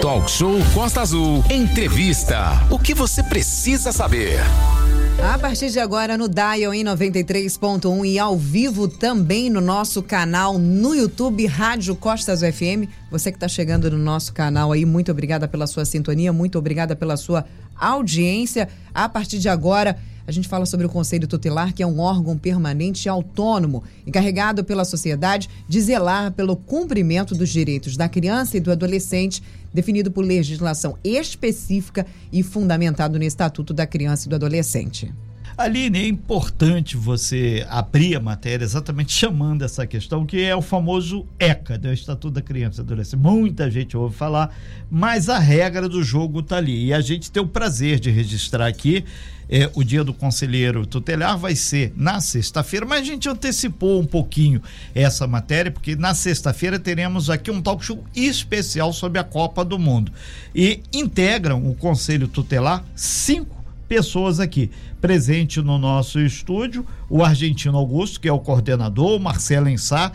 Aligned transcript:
Talk 0.00 0.30
Show 0.30 0.56
Costa 0.72 1.02
Azul. 1.02 1.44
Entrevista. 1.50 2.66
O 2.70 2.78
que 2.78 2.94
você 2.94 3.22
precisa 3.22 3.92
saber? 3.92 4.40
A 5.22 5.38
partir 5.38 5.68
de 5.68 5.78
agora 5.78 6.16
no 6.16 6.30
Dial 6.30 6.72
em 6.72 6.82
93.1 6.82 8.06
e 8.06 8.18
ao 8.18 8.38
vivo 8.38 8.88
também 8.88 9.50
no 9.50 9.60
nosso 9.60 10.02
canal 10.02 10.58
no 10.58 10.94
YouTube 10.94 11.44
Rádio 11.44 11.94
Costas 11.94 12.40
FM. 12.40 12.88
Você 13.10 13.30
que 13.30 13.36
está 13.36 13.48
chegando 13.48 13.90
no 13.90 13.98
nosso 13.98 14.32
canal 14.32 14.72
aí, 14.72 14.86
muito 14.86 15.12
obrigada 15.12 15.46
pela 15.46 15.66
sua 15.66 15.84
sintonia, 15.84 16.32
muito 16.32 16.58
obrigada 16.58 16.96
pela 16.96 17.18
sua 17.18 17.44
audiência. 17.76 18.66
A 18.94 19.10
partir 19.10 19.38
de 19.38 19.50
agora, 19.50 19.98
a 20.28 20.30
gente 20.30 20.46
fala 20.46 20.66
sobre 20.66 20.84
o 20.84 20.90
Conselho 20.90 21.26
Tutelar, 21.26 21.72
que 21.72 21.82
é 21.82 21.86
um 21.86 22.00
órgão 22.00 22.36
permanente 22.36 23.06
e 23.06 23.08
autônomo, 23.08 23.82
encarregado 24.06 24.62
pela 24.62 24.84
sociedade 24.84 25.48
de 25.66 25.80
zelar 25.80 26.32
pelo 26.32 26.54
cumprimento 26.54 27.34
dos 27.34 27.48
direitos 27.48 27.96
da 27.96 28.10
criança 28.10 28.58
e 28.58 28.60
do 28.60 28.70
adolescente, 28.70 29.42
definido 29.72 30.10
por 30.10 30.22
legislação 30.22 30.98
específica 31.02 32.06
e 32.30 32.42
fundamentado 32.42 33.18
no 33.18 33.24
Estatuto 33.24 33.72
da 33.72 33.86
Criança 33.86 34.26
e 34.26 34.28
do 34.28 34.34
Adolescente. 34.34 35.10
Aline, 35.58 35.98
é 35.98 36.06
importante 36.06 36.96
você 36.96 37.66
abrir 37.68 38.14
a 38.14 38.20
matéria 38.20 38.64
exatamente 38.64 39.10
chamando 39.10 39.64
essa 39.64 39.84
questão, 39.88 40.24
que 40.24 40.40
é 40.40 40.54
o 40.54 40.62
famoso 40.62 41.26
ECA, 41.36 41.76
né, 41.76 41.92
Estatuto 41.92 42.30
da 42.34 42.40
Criança 42.40 42.80
e 42.80 42.84
Adolescente. 42.84 43.18
Muita 43.18 43.68
gente 43.68 43.96
ouve 43.96 44.14
falar, 44.14 44.54
mas 44.88 45.28
a 45.28 45.36
regra 45.36 45.88
do 45.88 46.00
jogo 46.00 46.38
está 46.38 46.58
ali. 46.58 46.86
E 46.86 46.94
a 46.94 47.00
gente 47.00 47.28
tem 47.32 47.42
o 47.42 47.46
prazer 47.48 47.98
de 47.98 48.08
registrar 48.08 48.68
aqui. 48.68 49.04
É, 49.50 49.68
o 49.74 49.82
dia 49.82 50.04
do 50.04 50.14
conselheiro 50.14 50.86
tutelar 50.86 51.36
vai 51.36 51.56
ser 51.56 51.92
na 51.96 52.20
sexta-feira, 52.20 52.86
mas 52.86 53.00
a 53.00 53.04
gente 53.04 53.28
antecipou 53.28 53.98
um 53.98 54.06
pouquinho 54.06 54.62
essa 54.94 55.26
matéria, 55.26 55.72
porque 55.72 55.96
na 55.96 56.14
sexta-feira 56.14 56.78
teremos 56.78 57.30
aqui 57.30 57.50
um 57.50 57.60
talk 57.60 57.84
show 57.84 58.04
especial 58.14 58.92
sobre 58.92 59.18
a 59.18 59.24
Copa 59.24 59.64
do 59.64 59.78
Mundo. 59.78 60.12
E 60.54 60.82
integram 60.92 61.68
o 61.68 61.74
conselho 61.74 62.28
tutelar 62.28 62.84
cinco 62.94 63.57
pessoas 63.88 64.38
aqui. 64.38 64.70
Presente 65.00 65.60
no 65.62 65.78
nosso 65.78 66.20
estúdio, 66.20 66.86
o 67.08 67.24
argentino 67.24 67.78
Augusto, 67.78 68.20
que 68.20 68.28
é 68.28 68.32
o 68.32 68.38
coordenador, 68.38 69.16
o 69.16 69.20
Marcelo 69.20 69.68
Ensá, 69.68 70.12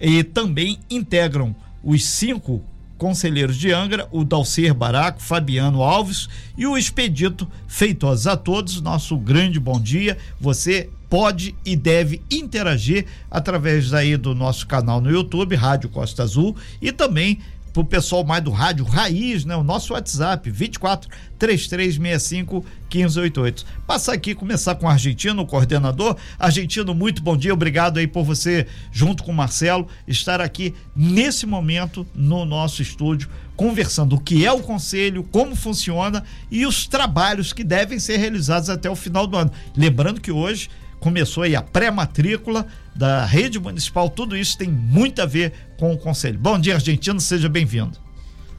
e 0.00 0.22
também 0.22 0.78
integram 0.90 1.54
os 1.82 2.04
cinco 2.04 2.62
conselheiros 2.98 3.56
de 3.56 3.72
Angra, 3.72 4.08
o 4.12 4.24
Dalcer 4.24 4.72
Baraco, 4.72 5.20
Fabiano 5.20 5.82
Alves 5.82 6.28
e 6.56 6.66
o 6.66 6.76
Expedito 6.76 7.48
Feitosa. 7.66 8.32
A 8.32 8.36
todos, 8.36 8.80
nosso 8.80 9.16
grande 9.16 9.58
bom 9.58 9.80
dia. 9.80 10.16
Você 10.40 10.88
pode 11.10 11.54
e 11.64 11.76
deve 11.76 12.22
interagir 12.30 13.06
através 13.30 13.92
aí 13.92 14.16
do 14.16 14.34
nosso 14.34 14.66
canal 14.66 15.00
no 15.00 15.10
YouTube, 15.10 15.54
Rádio 15.54 15.88
Costa 15.88 16.22
Azul, 16.22 16.56
e 16.80 16.90
também 16.92 17.40
pro 17.74 17.84
pessoal 17.84 18.24
mais 18.24 18.42
do 18.42 18.52
rádio 18.52 18.84
raiz, 18.84 19.44
né? 19.44 19.56
O 19.56 19.64
nosso 19.64 19.92
WhatsApp 19.94 20.48
24 20.48 21.10
3365 21.36 22.64
1588. 22.88 23.66
Passar 23.84 24.12
aqui 24.12 24.32
começar 24.32 24.76
com 24.76 24.86
o 24.86 24.88
argentino, 24.88 25.42
o 25.42 25.46
coordenador. 25.46 26.16
Argentino, 26.38 26.94
muito 26.94 27.20
bom 27.20 27.36
dia. 27.36 27.52
Obrigado 27.52 27.98
aí 27.98 28.06
por 28.06 28.22
você 28.22 28.68
junto 28.92 29.24
com 29.24 29.32
o 29.32 29.34
Marcelo 29.34 29.88
estar 30.06 30.40
aqui 30.40 30.72
nesse 30.94 31.44
momento 31.46 32.06
no 32.14 32.44
nosso 32.44 32.80
estúdio 32.80 33.28
conversando 33.56 34.16
o 34.16 34.20
que 34.20 34.44
é 34.44 34.52
o 34.52 34.60
conselho, 34.60 35.22
como 35.22 35.54
funciona 35.54 36.24
e 36.50 36.66
os 36.66 36.86
trabalhos 36.86 37.52
que 37.52 37.62
devem 37.62 38.00
ser 38.00 38.16
realizados 38.16 38.68
até 38.68 38.90
o 38.90 38.96
final 38.96 39.26
do 39.26 39.36
ano. 39.36 39.50
Lembrando 39.76 40.20
que 40.20 40.32
hoje 40.32 40.68
começou 40.98 41.42
aí 41.42 41.54
a 41.54 41.62
pré-matrícula 41.62 42.66
da 42.94 43.24
rede 43.26 43.58
municipal, 43.58 44.08
tudo 44.08 44.36
isso 44.36 44.56
tem 44.56 44.68
muito 44.68 45.20
a 45.20 45.26
ver 45.26 45.52
com 45.84 45.92
o 45.92 45.98
conselho. 45.98 46.38
Bom 46.38 46.58
dia, 46.58 46.76
argentino, 46.76 47.20
seja 47.20 47.46
bem-vindo. 47.46 47.98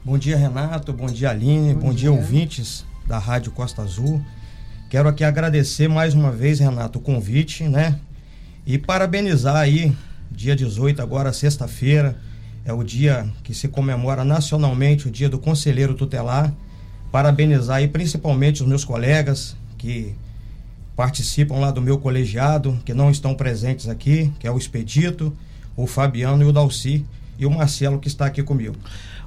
Bom 0.04 0.16
dia, 0.16 0.36
Renato, 0.36 0.92
bom 0.92 1.06
dia, 1.06 1.30
Aline, 1.30 1.74
bom, 1.74 1.80
bom 1.80 1.90
dia. 1.90 2.08
dia, 2.08 2.12
ouvintes 2.12 2.84
da 3.04 3.18
Rádio 3.18 3.50
Costa 3.50 3.82
Azul. 3.82 4.24
Quero 4.88 5.08
aqui 5.08 5.24
agradecer 5.24 5.88
mais 5.88 6.14
uma 6.14 6.30
vez, 6.30 6.60
Renato, 6.60 7.00
o 7.00 7.02
convite, 7.02 7.64
né? 7.64 7.98
E 8.64 8.78
parabenizar 8.78 9.56
aí, 9.56 9.92
dia 10.30 10.54
18, 10.54 11.02
agora 11.02 11.32
sexta-feira, 11.32 12.16
é 12.64 12.72
o 12.72 12.84
dia 12.84 13.28
que 13.42 13.52
se 13.52 13.66
comemora 13.66 14.24
nacionalmente 14.24 15.08
o 15.08 15.10
dia 15.10 15.28
do 15.28 15.40
conselheiro 15.40 15.94
tutelar. 15.94 16.54
Parabenizar 17.10 17.78
aí 17.78 17.88
principalmente 17.88 18.62
os 18.62 18.68
meus 18.68 18.84
colegas 18.84 19.56
que 19.76 20.14
participam 20.94 21.56
lá 21.56 21.72
do 21.72 21.82
meu 21.82 21.98
colegiado, 21.98 22.78
que 22.84 22.94
não 22.94 23.10
estão 23.10 23.34
presentes 23.34 23.88
aqui, 23.88 24.32
que 24.38 24.46
é 24.46 24.50
o 24.50 24.56
Expedito, 24.56 25.36
o 25.76 25.88
Fabiano 25.88 26.44
e 26.44 26.46
o 26.46 26.52
Dalci 26.52 27.04
e 27.38 27.46
o 27.46 27.50
Marcelo 27.50 27.98
que 27.98 28.08
está 28.08 28.26
aqui 28.26 28.42
comigo. 28.42 28.76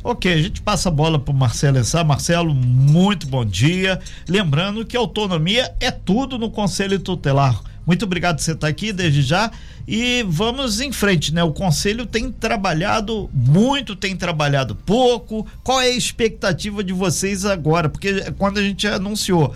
Ok, 0.04 0.32
a 0.32 0.42
gente 0.42 0.62
passa 0.62 0.88
a 0.90 0.92
bola 0.92 1.20
para 1.20 1.34
o 1.34 1.36
Marcelo 1.36 1.78
Ensá. 1.78 2.04
Marcelo, 2.04 2.54
muito 2.56 3.28
bom 3.28 3.44
dia. 3.44 4.00
Lembrando 4.28 4.86
que 4.86 4.96
autonomia 4.96 5.74
é 5.80 5.92
tudo 5.92 6.38
no 6.38 6.50
Conselho 6.50 7.00
Tutelar. 7.00 7.62
Muito 7.86 8.06
obrigado 8.06 8.38
por 8.38 8.44
você 8.44 8.52
estar 8.52 8.68
aqui 8.68 8.94
desde 8.94 9.22
já 9.22 9.52
e 9.88 10.24
vamos 10.28 10.80
em 10.80 10.92
frente, 10.92 11.34
né? 11.34 11.42
O 11.44 11.52
conselho 11.52 12.06
tem 12.06 12.32
trabalhado 12.32 13.28
muito, 13.34 13.96
tem 13.96 14.16
trabalhado 14.16 14.76
pouco. 14.76 15.48
Qual 15.64 15.82
é 15.82 15.88
a 15.88 15.98
expectativa 15.98 16.84
de 16.84 16.94
vocês 16.94 17.46
agora? 17.46 17.90
Porque 17.90 18.32
quando 18.38 18.60
a 18.60 18.62
gente 18.62 18.88
anunciou 18.88 19.56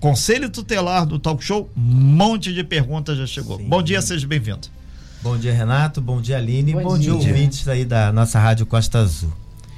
Conselho 0.00 0.50
Tutelar 0.50 1.06
do 1.06 1.18
Talk 1.18 1.44
Show, 1.44 1.70
um 1.76 1.80
monte 1.80 2.52
de 2.52 2.64
perguntas 2.64 3.16
já 3.16 3.26
chegou. 3.26 3.58
Sim. 3.58 3.68
Bom 3.68 3.80
dia, 3.82 4.02
seja 4.02 4.26
bem-vindo. 4.26 4.79
Bom 5.22 5.36
dia, 5.36 5.52
Renato. 5.52 6.00
Bom 6.00 6.18
dia, 6.18 6.38
Aline. 6.38 6.72
Bom, 6.72 6.82
Bom 6.82 6.98
dia, 6.98 7.12
dia, 7.12 7.28
ouvintes 7.28 7.68
aí 7.68 7.84
da 7.84 8.10
nossa 8.10 8.38
Rádio 8.38 8.64
Costa 8.64 9.00
Azul. 9.00 9.30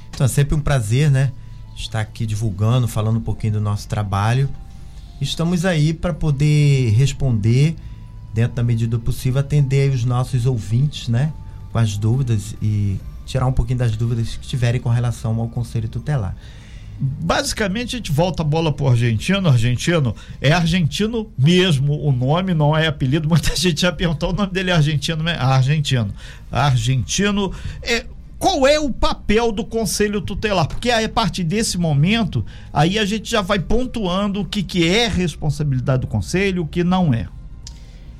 Então, 0.09 0.25
é 0.25 0.29
sempre 0.29 0.55
um 0.55 0.59
prazer, 0.59 1.11
né? 1.11 1.33
Estar 1.75 1.99
aqui 1.99 2.25
divulgando, 2.25 2.87
falando 2.87 3.17
um 3.17 3.21
pouquinho 3.21 3.53
do 3.53 3.61
nosso 3.61 3.87
trabalho. 3.87 4.49
Estamos 5.19 5.65
aí 5.65 5.93
para 5.93 6.13
poder 6.13 6.91
responder, 6.91 7.75
dentro 8.33 8.55
da 8.55 8.63
medida 8.63 8.97
possível, 8.97 9.41
atender 9.41 9.91
os 9.91 10.05
nossos 10.05 10.45
ouvintes, 10.45 11.09
né? 11.09 11.33
Com 11.73 11.77
as 11.77 11.97
dúvidas 11.97 12.55
e 12.61 12.97
tirar 13.25 13.45
um 13.45 13.51
pouquinho 13.51 13.79
das 13.79 13.97
dúvidas 13.97 14.37
que 14.37 14.47
tiverem 14.47 14.79
com 14.79 14.89
relação 14.89 15.39
ao 15.41 15.49
Conselho 15.49 15.89
Tutelar 15.89 16.35
basicamente 17.03 17.95
a 17.95 17.97
gente 17.97 18.11
volta 18.11 18.41
a 18.41 18.45
bola 18.45 18.71
pro 18.71 18.87
argentino. 18.87 19.49
Argentino 19.49 20.15
é 20.39 20.51
argentino 20.51 21.31
mesmo 21.37 21.99
o 21.99 22.11
nome, 22.11 22.53
não 22.53 22.75
é 22.75 22.87
apelido. 22.87 23.27
Muita 23.29 23.55
gente 23.55 23.81
já 23.81 23.91
perguntou 23.91 24.29
o 24.29 24.33
nome 24.33 24.51
dele 24.51 24.71
é 24.71 24.73
argentino, 24.73 25.21
né? 25.21 25.35
Argentino. 25.37 26.13
Argentino 26.51 27.51
é 27.81 28.05
qual 28.39 28.67
é 28.67 28.77
o 28.77 28.91
papel 28.91 29.53
do 29.53 29.63
conselho 29.63 30.19
tutelar? 30.19 30.67
Porque 30.67 30.91
aí, 30.91 31.05
a 31.05 31.09
partir 31.09 31.45
desse 31.45 31.77
momento, 31.77 32.45
aí 32.73 32.99
a 32.99 33.05
gente 33.05 33.31
já 33.31 33.41
vai 33.41 33.57
pontuando 33.57 34.41
o 34.41 34.45
que, 34.45 34.61
que 34.61 34.85
é 34.85 35.07
responsabilidade 35.07 36.01
do 36.01 36.07
conselho, 36.07 36.63
o 36.63 36.67
que 36.67 36.83
não 36.83 37.13
é. 37.13 37.27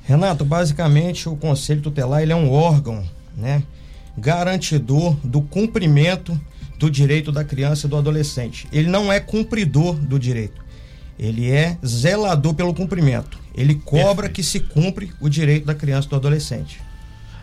Renato, 0.04 0.42
basicamente 0.42 1.28
o 1.28 1.36
conselho 1.36 1.82
tutelar 1.82 2.22
ele 2.22 2.32
é 2.32 2.36
um 2.36 2.50
órgão, 2.50 3.04
né, 3.36 3.62
garantidor 4.16 5.14
do 5.22 5.42
cumprimento 5.42 6.38
do 6.78 6.90
direito 6.90 7.30
da 7.30 7.44
criança 7.44 7.86
e 7.86 7.90
do 7.90 7.96
adolescente. 7.96 8.66
Ele 8.72 8.88
não 8.88 9.12
é 9.12 9.20
cumpridor 9.20 9.94
do 9.94 10.18
direito. 10.18 10.62
Ele 11.18 11.50
é 11.50 11.78
zelador 11.84 12.54
pelo 12.54 12.74
cumprimento. 12.74 13.38
Ele 13.54 13.76
cobra 13.76 14.28
Perfeito. 14.28 14.34
que 14.34 14.42
se 14.42 14.60
cumpre 14.60 15.12
o 15.20 15.28
direito 15.28 15.64
da 15.64 15.74
criança 15.74 16.08
e 16.08 16.10
do 16.10 16.16
adolescente. 16.16 16.80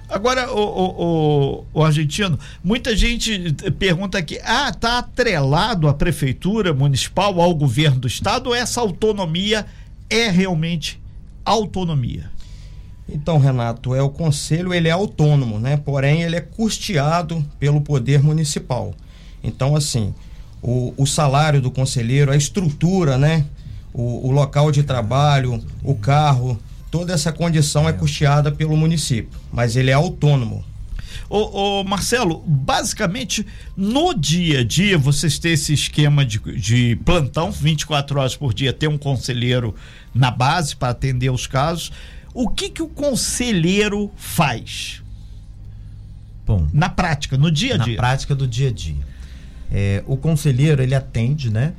Agora, 0.10 0.52
o, 0.52 0.60
o, 0.60 1.06
o, 1.06 1.66
o, 1.74 1.84
argentino, 1.84 2.38
muita 2.62 2.94
gente 2.98 3.54
pergunta 3.80 4.18
aqui: 4.18 4.40
ah, 4.44 4.74
tá 4.74 4.98
atrelado 4.98 5.88
à 5.88 5.94
prefeitura 5.94 6.74
municipal, 6.74 7.40
ao 7.40 7.56
governo 7.56 8.02
do 8.02 8.08
estado, 8.08 8.48
ou 8.48 8.56
essa 8.56 8.82
autonomia 8.82 9.66
é 10.10 10.30
realmente 10.30 11.02
autonomia? 11.46 12.30
Então, 13.08 13.38
Renato, 13.38 13.96
é 13.96 14.02
o 14.02 14.10
conselho, 14.10 14.74
ele 14.74 14.90
é 14.90 14.92
autônomo, 14.92 15.60
né? 15.60 15.78
Porém, 15.78 16.24
ele 16.24 16.36
é 16.36 16.42
custeado 16.42 17.46
pelo 17.58 17.80
poder 17.80 18.22
municipal. 18.22 18.94
Então, 19.44 19.76
assim, 19.76 20.14
o, 20.62 20.94
o 20.96 21.06
salário 21.06 21.62
do 21.62 21.72
conselheiro, 21.72 22.32
a 22.32 22.36
estrutura, 22.36 23.18
né? 23.18 23.46
O, 23.94 24.28
o, 24.28 24.32
local 24.32 24.72
de 24.72 24.84
trabalho, 24.84 25.62
o 25.84 25.96
carro, 25.96 26.58
toda 26.90 27.14
essa 27.14 27.32
condição 27.32 27.90
é 27.90 27.94
custeada 27.94 28.52
pelo 28.52 28.78
município, 28.78 29.38
mas 29.52 29.76
ele 29.76 29.90
é 29.90 29.94
autônomo. 29.94 30.64
Ô, 31.30 31.80
ô, 31.80 31.84
Marcelo, 31.84 32.44
basicamente 32.46 33.46
no 33.76 34.14
dia 34.14 34.60
a 34.60 34.64
dia 34.64 34.98
vocês 34.98 35.40
têm 35.40 35.54
esse 35.54 35.74
esquema 35.74 36.26
de, 36.26 36.40
de 36.58 36.98
plantão 37.06 37.52
24 37.52 38.20
horas 38.20 38.36
por 38.36 38.54
dia, 38.54 38.72
ter 38.72 38.88
um 38.88 38.98
conselheiro 38.98 39.76
na 40.14 40.32
base 40.32 40.76
para 40.76 40.90
atender 40.90 41.30
os 41.30 41.48
casos. 41.48 41.92
O 42.34 42.50
que 42.50 42.70
que 42.70 42.82
o 42.82 42.88
conselheiro 42.88 44.12
faz? 44.16 45.02
Bom, 46.46 46.68
na 46.74 46.90
prática, 46.90 47.38
no 47.38 47.52
dia 47.52 47.76
a 47.76 47.78
dia. 47.78 47.96
Na 47.96 48.02
prática 48.02 48.36
do 48.36 48.48
dia 48.48 48.70
a 48.70 48.72
dia. 48.72 49.12
É, 49.72 50.04
o 50.06 50.18
conselheiro 50.18 50.82
ele 50.82 50.94
atende, 50.94 51.50
né? 51.50 51.74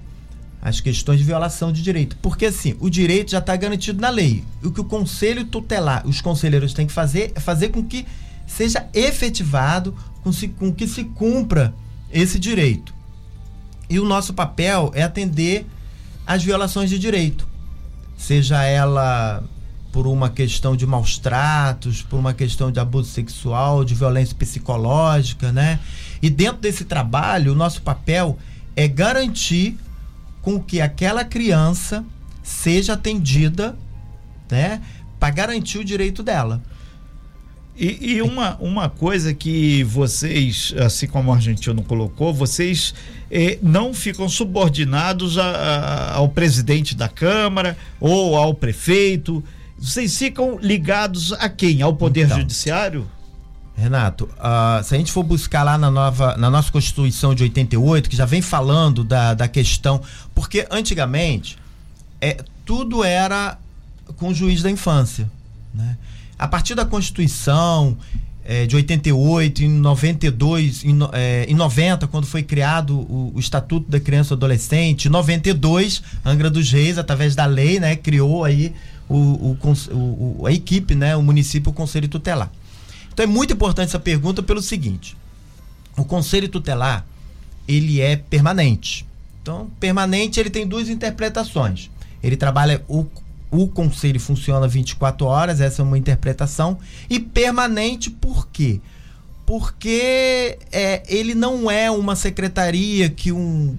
As 0.61 0.81
questões 0.81 1.19
de 1.19 1.25
violação 1.25 1.73
de 1.73 1.83
direito. 1.83 2.17
Porque 2.23 2.47
assim, 2.47 2.77
o 2.81 2.89
direito 2.89 3.33
já 3.33 3.39
está 3.39 3.55
garantido 3.56 4.00
na 4.00 4.09
lei. 4.09 4.44
O 4.62 4.71
que 4.71 4.81
o 4.81 4.85
conselho 4.85 5.44
tutelar, 5.44 6.06
os 6.06 6.21
conselheiros 6.21 6.73
têm 6.73 6.87
que 6.87 6.93
fazer 6.93 7.33
é 7.35 7.41
fazer 7.41 7.69
com 7.69 7.85
que 7.85 8.06
seja 8.47 8.87
efetivado, 8.94 9.94
com, 10.23 10.33
se, 10.33 10.49
com 10.49 10.73
que 10.73 10.87
se 10.87 11.05
cumpra 11.05 11.75
esse 12.12 12.39
direito. 12.39 12.94
E 13.89 13.99
o 13.99 14.05
nosso 14.05 14.33
papel 14.33 14.91
é 14.94 15.03
atender 15.03 15.67
às 16.27 16.43
violações 16.43 16.89
de 16.89 16.99
direito, 16.99 17.47
seja 18.17 18.62
ela 18.62 19.43
por 19.93 20.06
uma 20.06 20.31
questão 20.31 20.75
de 20.75 20.87
maus 20.87 21.19
tratos, 21.19 22.00
por 22.00 22.19
uma 22.19 22.33
questão 22.33 22.73
de 22.73 22.81
abuso 22.81 23.11
sexual, 23.11 23.85
de 23.85 23.94
violência 23.94 24.35
psicológica, 24.35 25.53
né? 25.53 25.79
E 26.23 26.31
dentro 26.31 26.62
desse 26.62 26.85
trabalho, 26.87 27.53
o 27.53 27.55
nosso 27.55 27.83
papel 27.83 28.39
é 28.75 28.89
garantir 28.89 29.77
com 30.41 30.59
que 30.59 30.81
aquela 30.81 31.25
criança 31.25 32.03
seja 32.43 32.94
atendida, 32.94 33.77
né? 34.50 34.81
Para 35.21 35.31
garantir 35.31 35.79
o 35.79 35.85
direito 35.85 36.23
dela. 36.23 36.62
E, 37.77 38.15
e, 38.15 38.23
uma, 38.23 38.56
uma 38.61 38.89
coisa 38.89 39.33
que 39.33 39.83
vocês, 39.85 40.75
assim 40.79 41.06
como 41.06 41.31
o 41.31 41.35
argentino 41.35 41.83
colocou, 41.83 42.33
vocês 42.33 42.94
eh, 43.31 43.59
não 43.62 43.94
ficam 43.94 44.29
subordinados 44.29 45.39
a, 45.39 45.44
a, 45.44 46.15
ao 46.17 46.29
presidente 46.29 46.94
da 46.94 47.09
Câmara 47.09 47.77
ou 47.99 48.37
ao 48.37 48.55
prefeito. 48.55 49.43
Vocês 49.82 50.17
ficam 50.17 50.58
ligados 50.61 51.32
a 51.32 51.49
quem? 51.49 51.82
Ao 51.82 51.93
Poder 51.93 52.26
então, 52.26 52.38
Judiciário? 52.38 53.11
Renato, 53.76 54.26
uh, 54.38 54.84
se 54.84 54.94
a 54.94 54.99
gente 54.99 55.11
for 55.11 55.25
buscar 55.25 55.64
lá 55.64 55.76
na, 55.76 55.90
nova, 55.90 56.37
na 56.37 56.49
nossa 56.49 56.70
Constituição 56.70 57.34
de 57.34 57.43
88, 57.43 58.08
que 58.08 58.14
já 58.14 58.25
vem 58.25 58.40
falando 58.40 59.02
da, 59.02 59.34
da 59.34 59.49
questão. 59.49 60.00
Porque 60.32 60.69
antigamente 60.70 61.58
é, 62.20 62.44
tudo 62.64 63.02
era 63.02 63.58
com 64.17 64.29
o 64.29 64.34
juiz 64.34 64.62
da 64.62 64.70
infância. 64.70 65.29
Né? 65.75 65.96
A 66.38 66.46
partir 66.46 66.76
da 66.76 66.84
Constituição 66.84 67.96
é, 68.44 68.67
de 68.67 68.75
88, 68.75 69.62
em 69.62 69.69
92, 69.69 70.85
em, 70.85 70.99
é, 71.12 71.47
em 71.49 71.55
90, 71.55 72.06
quando 72.09 72.27
foi 72.27 72.43
criado 72.43 72.99
o, 72.99 73.33
o, 73.35 73.39
Estatuto 73.39 73.91
da 73.91 74.00
Criança 74.00 74.35
e 74.35 74.37
Adolescente, 74.37 75.06
em 75.06 75.11
92, 75.11 76.03
Angra 76.25 76.50
dos 76.50 76.71
Reis, 76.71 76.99
através 76.99 77.35
da 77.35 77.47
lei, 77.47 77.79
né, 77.79 77.94
criou 77.94 78.44
aí 78.44 78.73
o, 79.09 79.17
o, 79.17 79.59
o, 79.93 80.47
a 80.47 80.53
equipe, 80.53 80.94
né, 80.94 81.17
o 81.17 81.23
município, 81.23 81.71
o 81.71 81.75
Conselho 81.75 82.09
Tutelar. 82.09 82.50
Então 83.12 83.25
é 83.25 83.27
muito 83.27 83.53
importante 83.53 83.89
essa 83.89 84.00
pergunta 84.00 84.43
pelo 84.43 84.62
seguinte: 84.62 85.17
o 85.97 86.05
Conselho 86.05 86.49
Tutelar 86.49 87.06
ele 87.69 88.00
é 88.00 88.17
permanente. 88.17 89.06
Então, 89.41 89.69
permanente 89.79 90.39
ele 90.39 90.50
tem 90.50 90.67
duas 90.67 90.89
interpretações. 90.89 91.91
Ele 92.23 92.37
trabalha 92.37 92.83
o 92.87 93.05
o 93.53 93.69
conselho 93.69 94.19
funciona 94.19 94.67
24 94.67 95.27
horas, 95.27 95.61
essa 95.61 95.83
é 95.83 95.85
uma 95.85 95.99
interpretação. 95.99 96.79
E 97.09 97.21
permanente 97.21 98.11
por 98.11 98.49
quê? 98.49 98.81
Porque 99.45 100.59
é, 100.73 101.03
ele 101.07 101.35
não 101.35 101.71
é 101.71 101.91
uma 101.91 102.17
secretaria 102.17 103.11
que 103.11 103.31
um, 103.31 103.77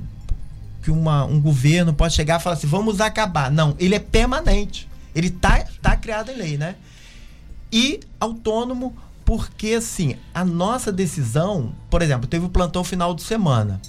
que 0.83 0.91
uma, 0.91 1.25
um 1.25 1.41
governo 1.41 1.91
pode 1.91 2.13
chegar 2.13 2.39
e 2.39 2.43
falar 2.43 2.55
assim, 2.55 2.67
vamos 2.67 3.01
acabar. 3.01 3.49
Não, 3.49 3.75
ele 3.79 3.95
é 3.95 3.99
permanente. 3.99 4.87
Ele 5.15 5.31
tá, 5.31 5.65
tá 5.81 5.97
criado 5.97 6.29
em 6.29 6.35
lei, 6.35 6.57
né? 6.57 6.75
E 7.71 7.99
autônomo 8.19 8.95
porque, 9.25 9.73
assim, 9.73 10.17
a 10.35 10.45
nossa 10.45 10.91
decisão... 10.91 11.73
Por 11.89 12.03
exemplo, 12.03 12.27
teve 12.27 12.45
o 12.45 12.49
plantão 12.49 12.83
final 12.83 13.15
de 13.15 13.23
semana 13.23 13.81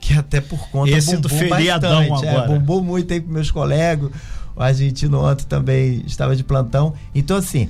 que 0.00 0.14
até 0.14 0.40
por 0.40 0.68
conta 0.70 0.90
Esse 0.90 1.16
do 1.16 1.28
feriadão 1.28 2.08
bastante, 2.08 2.26
é, 2.26 2.30
agora. 2.30 2.52
É, 2.52 2.58
bombou 2.58 2.82
muito 2.82 3.12
aí 3.12 3.20
com 3.20 3.30
meus 3.30 3.52
colegas 3.52 4.10
o 4.54 4.62
argentino 4.62 5.24
ontem 5.24 5.44
também 5.44 6.02
estava 6.06 6.36
de 6.36 6.44
plantão. 6.44 6.94
Então, 7.14 7.36
assim, 7.36 7.68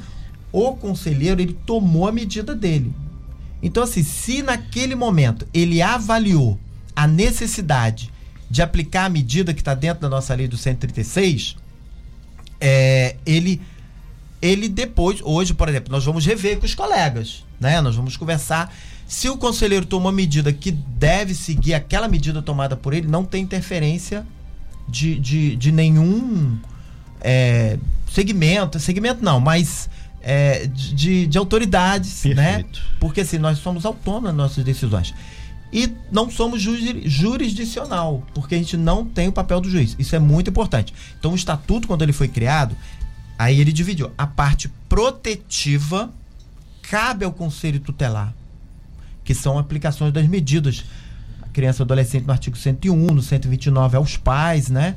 o 0.52 0.72
conselheiro, 0.74 1.40
ele 1.40 1.56
tomou 1.66 2.06
a 2.06 2.12
medida 2.12 2.54
dele. 2.54 2.92
Então, 3.62 3.82
assim, 3.82 4.02
se 4.02 4.42
naquele 4.42 4.94
momento 4.94 5.46
ele 5.54 5.80
avaliou 5.80 6.58
a 6.94 7.06
necessidade 7.06 8.10
de 8.50 8.60
aplicar 8.60 9.06
a 9.06 9.08
medida 9.08 9.54
que 9.54 9.60
está 9.60 9.72
dentro 9.72 10.02
da 10.02 10.08
nossa 10.08 10.34
lei 10.34 10.46
do 10.46 10.58
136, 10.58 11.56
é, 12.60 13.16
ele, 13.24 13.62
ele 14.42 14.68
depois, 14.68 15.20
hoje, 15.22 15.54
por 15.54 15.68
exemplo, 15.68 15.90
nós 15.90 16.04
vamos 16.04 16.26
rever 16.26 16.58
com 16.58 16.66
os 16.66 16.74
colegas, 16.74 17.44
né? 17.58 17.80
Nós 17.80 17.96
vamos 17.96 18.16
conversar. 18.16 18.74
Se 19.06 19.28
o 19.28 19.36
conselheiro 19.36 19.86
tomou 19.86 20.06
uma 20.06 20.12
medida 20.12 20.52
que 20.52 20.70
deve 20.70 21.34
seguir 21.34 21.74
aquela 21.74 22.08
medida 22.08 22.42
tomada 22.42 22.76
por 22.76 22.92
ele, 22.92 23.06
não 23.06 23.24
tem 23.24 23.42
interferência 23.42 24.26
de, 24.88 25.18
de, 25.18 25.56
de 25.56 25.72
nenhum 25.72 26.58
é, 27.22 27.78
segmento, 28.10 28.78
segmento 28.78 29.24
não, 29.24 29.40
mas 29.40 29.88
é, 30.20 30.66
de, 30.66 31.26
de 31.26 31.38
autoridades, 31.38 32.24
né? 32.24 32.34
Perfeito. 32.34 32.80
né? 32.80 32.86
Porque 33.00 33.20
assim, 33.22 33.38
nós 33.38 33.58
somos 33.58 33.84
autônomos 33.84 34.24
nas 34.24 34.34
nossas 34.34 34.64
decisões. 34.64 35.14
E 35.72 35.90
não 36.10 36.30
somos 36.30 36.60
jurisdicional, 36.60 38.22
porque 38.34 38.54
a 38.54 38.58
gente 38.58 38.76
não 38.76 39.06
tem 39.06 39.28
o 39.28 39.32
papel 39.32 39.58
do 39.58 39.70
juiz. 39.70 39.96
Isso 39.98 40.14
é 40.14 40.18
muito 40.18 40.50
importante. 40.50 40.92
Então, 41.18 41.32
o 41.32 41.34
estatuto, 41.34 41.88
quando 41.88 42.02
ele 42.02 42.12
foi 42.12 42.28
criado, 42.28 42.76
aí 43.38 43.58
ele 43.58 43.72
dividiu. 43.72 44.12
A 44.18 44.26
parte 44.26 44.68
protetiva 44.86 46.12
cabe 46.82 47.24
ao 47.24 47.32
conselho 47.32 47.80
tutelar, 47.80 48.34
que 49.24 49.34
são 49.34 49.58
aplicações 49.58 50.12
das 50.12 50.26
medidas. 50.26 50.84
A 51.40 51.48
criança 51.48 51.82
e 51.82 51.84
adolescente 51.84 52.26
no 52.26 52.32
artigo 52.32 52.54
101, 52.54 53.06
no 53.06 53.22
129 53.22 53.96
aos 53.96 54.18
pais, 54.18 54.68
né? 54.68 54.94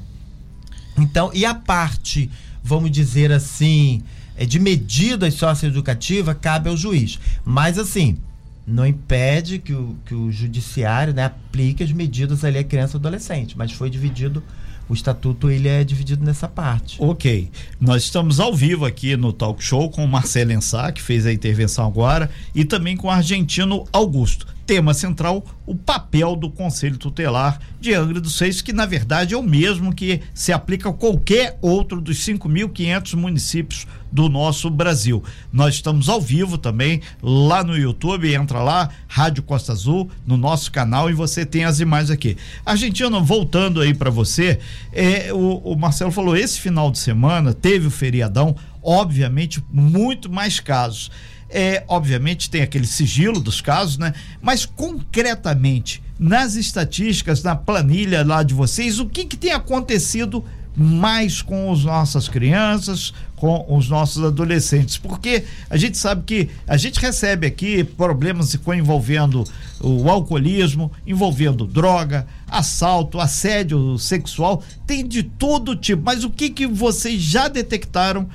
Então, 0.97 1.31
e 1.33 1.45
a 1.45 1.53
parte, 1.53 2.29
vamos 2.63 2.91
dizer 2.91 3.31
assim, 3.31 4.01
é, 4.35 4.45
de 4.45 4.59
medidas 4.59 5.33
socioeducativas 5.33 6.35
cabe 6.39 6.69
ao 6.69 6.77
juiz. 6.77 7.19
Mas 7.43 7.77
assim, 7.77 8.17
não 8.65 8.85
impede 8.85 9.59
que 9.59 9.73
o, 9.73 9.95
que 10.05 10.15
o 10.15 10.31
judiciário 10.31 11.13
né, 11.13 11.25
aplique 11.25 11.83
as 11.83 11.91
medidas 11.91 12.43
ali 12.43 12.57
à 12.57 12.63
criança 12.63 12.97
e 12.97 12.99
adolescente, 12.99 13.57
mas 13.57 13.71
foi 13.71 13.89
dividido 13.89 14.43
o 14.87 14.93
estatuto 14.93 15.49
ele 15.49 15.67
é 15.67 15.83
dividido 15.83 16.23
nessa 16.23 16.47
parte. 16.47 16.97
Ok. 16.99 17.49
Nós 17.81 18.03
estamos 18.03 18.39
ao 18.39 18.53
vivo 18.53 18.85
aqui 18.85 19.17
no 19.17 19.33
Talk 19.33 19.63
Show 19.63 19.89
com 19.89 20.05
o 20.05 20.07
Marcelo 20.07 20.51
Ensá, 20.51 20.91
que 20.91 21.01
fez 21.01 21.25
a 21.25 21.33
intervenção 21.33 21.87
agora, 21.87 22.29
e 22.53 22.63
também 22.63 22.95
com 22.95 23.07
o 23.07 23.11
argentino 23.11 23.85
Augusto 23.91 24.54
tema 24.65 24.93
central, 24.93 25.45
o 25.65 25.75
papel 25.75 26.35
do 26.35 26.49
Conselho 26.49 26.97
Tutelar 26.97 27.59
de 27.79 27.93
Angra 27.93 28.19
dos 28.19 28.39
Reis, 28.39 28.61
que 28.61 28.73
na 28.73 28.85
verdade 28.85 29.33
é 29.33 29.37
o 29.37 29.43
mesmo 29.43 29.93
que 29.93 30.21
se 30.33 30.51
aplica 30.51 30.89
a 30.89 30.93
qualquer 30.93 31.57
outro 31.61 32.01
dos 32.01 32.17
5.500 32.17 33.13
municípios 33.15 33.87
do 34.11 34.29
nosso 34.29 34.69
Brasil. 34.69 35.23
Nós 35.51 35.75
estamos 35.75 36.09
ao 36.09 36.21
vivo 36.21 36.57
também 36.57 37.01
lá 37.21 37.63
no 37.63 37.77
YouTube, 37.77 38.33
entra 38.33 38.59
lá, 38.59 38.89
Rádio 39.07 39.43
Costa 39.43 39.71
Azul, 39.71 40.09
no 40.25 40.37
nosso 40.37 40.71
canal 40.71 41.09
e 41.09 41.13
você 41.13 41.45
tem 41.45 41.65
as 41.65 41.79
imagens 41.79 42.09
aqui. 42.11 42.37
Argentina, 42.65 43.19
voltando 43.19 43.81
aí 43.81 43.93
para 43.93 44.09
você, 44.09 44.59
é, 44.91 45.33
o, 45.33 45.57
o 45.57 45.75
Marcelo 45.75 46.11
falou, 46.11 46.35
esse 46.35 46.59
final 46.59 46.89
de 46.89 46.97
semana 46.97 47.53
teve 47.53 47.87
o 47.87 47.91
feriadão, 47.91 48.55
obviamente 48.81 49.63
muito 49.71 50.31
mais 50.31 50.59
casos. 50.59 51.11
É, 51.49 51.83
obviamente 51.87 52.49
tem 52.49 52.61
aquele 52.61 52.87
sigilo 52.87 53.39
dos 53.39 53.61
casos, 53.61 53.97
né? 53.97 54.13
Mas 54.41 54.65
concretamente, 54.65 56.01
nas 56.19 56.55
estatísticas, 56.55 57.43
na 57.43 57.55
planilha 57.55 58.23
lá 58.25 58.43
de 58.43 58.53
vocês, 58.53 58.99
o 58.99 59.05
que, 59.05 59.25
que 59.25 59.37
tem 59.37 59.51
acontecido 59.51 60.43
mais 60.75 61.41
com 61.41 61.71
as 61.71 61.83
nossas 61.83 62.27
crianças, 62.27 63.13
com 63.35 63.65
os 63.69 63.87
nossos 63.89 64.23
adolescentes, 64.23 64.97
porque 64.97 65.45
a 65.69 65.77
gente 65.77 65.97
sabe 65.97 66.23
que 66.25 66.49
a 66.67 66.75
gente 66.75 66.99
recebe 66.99 67.47
aqui 67.47 67.83
problemas 67.83 68.57
envolvendo 68.75 69.45
o 69.79 70.09
alcoolismo, 70.09 70.91
envolvendo 71.07 71.65
droga, 71.65 72.27
assalto, 72.47 73.19
assédio 73.19 73.97
sexual, 73.97 74.63
tem 74.85 75.07
de 75.07 75.23
todo 75.23 75.75
tipo. 75.75 76.03
Mas 76.03 76.23
o 76.23 76.29
que 76.29 76.49
que 76.49 76.67
vocês 76.67 77.21
já 77.21 77.47
detectaram 77.47 78.27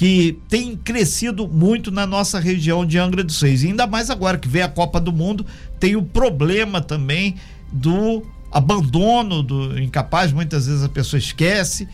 que 0.00 0.40
tem 0.48 0.74
crescido 0.74 1.46
muito 1.46 1.90
na 1.90 2.06
nossa 2.06 2.40
região 2.40 2.86
de 2.86 2.96
Angra 2.96 3.22
dos 3.22 3.38
Reis. 3.42 3.62
E 3.62 3.66
ainda 3.66 3.86
mais 3.86 4.08
agora 4.08 4.38
que 4.38 4.48
vem 4.48 4.62
a 4.62 4.68
Copa 4.68 4.98
do 4.98 5.12
Mundo, 5.12 5.44
tem 5.78 5.94
o 5.94 6.02
problema 6.02 6.80
também 6.80 7.34
do 7.70 8.26
abandono 8.50 9.42
do 9.42 9.78
incapaz, 9.78 10.32
muitas 10.32 10.66
vezes 10.66 10.82
a 10.82 10.88
pessoa 10.88 11.18
esquece, 11.18 11.86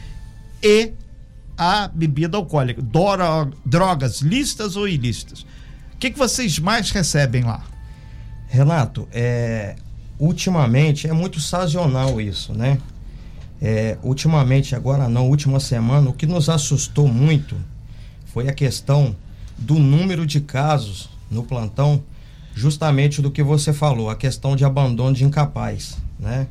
e 0.62 0.92
a 1.58 1.88
bebida 1.88 2.36
alcoólica, 2.36 2.80
drogas 3.64 4.20
lícitas 4.20 4.76
ou 4.76 4.86
ilícitas. 4.86 5.40
O 5.92 5.96
que, 5.98 6.12
que 6.12 6.16
vocês 6.16 6.60
mais 6.60 6.92
recebem 6.92 7.42
lá? 7.42 7.64
Renato, 8.46 9.08
é, 9.10 9.74
ultimamente 10.16 11.08
é 11.08 11.12
muito 11.12 11.40
sazonal 11.40 12.20
isso, 12.20 12.54
né? 12.54 12.78
É, 13.60 13.98
ultimamente, 14.00 14.76
agora 14.76 15.08
não, 15.08 15.28
última 15.28 15.58
semana, 15.58 16.08
o 16.08 16.12
que 16.12 16.24
nos 16.24 16.48
assustou 16.48 17.08
muito 17.08 17.56
foi 18.36 18.48
a 18.48 18.52
questão 18.52 19.16
do 19.56 19.78
número 19.78 20.26
de 20.26 20.42
casos 20.42 21.08
no 21.30 21.42
plantão, 21.42 22.02
justamente 22.54 23.22
do 23.22 23.30
que 23.30 23.42
você 23.42 23.72
falou, 23.72 24.10
a 24.10 24.14
questão 24.14 24.54
de 24.54 24.62
abandono 24.62 25.16
de 25.16 25.24
incapaz, 25.24 25.96
né? 26.20 26.46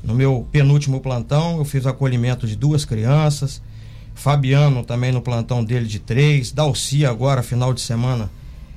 No 0.00 0.14
meu 0.14 0.46
penúltimo 0.52 1.00
plantão, 1.00 1.58
eu 1.58 1.64
fiz 1.64 1.86
acolhimento 1.86 2.46
de 2.46 2.54
duas 2.54 2.84
crianças, 2.84 3.60
Fabiano 4.14 4.84
também 4.84 5.10
no 5.10 5.20
plantão 5.20 5.64
dele 5.64 5.88
de 5.88 5.98
três, 5.98 6.52
Dalcia 6.52 7.10
agora, 7.10 7.42
final 7.42 7.74
de 7.74 7.80
semana, 7.80 8.30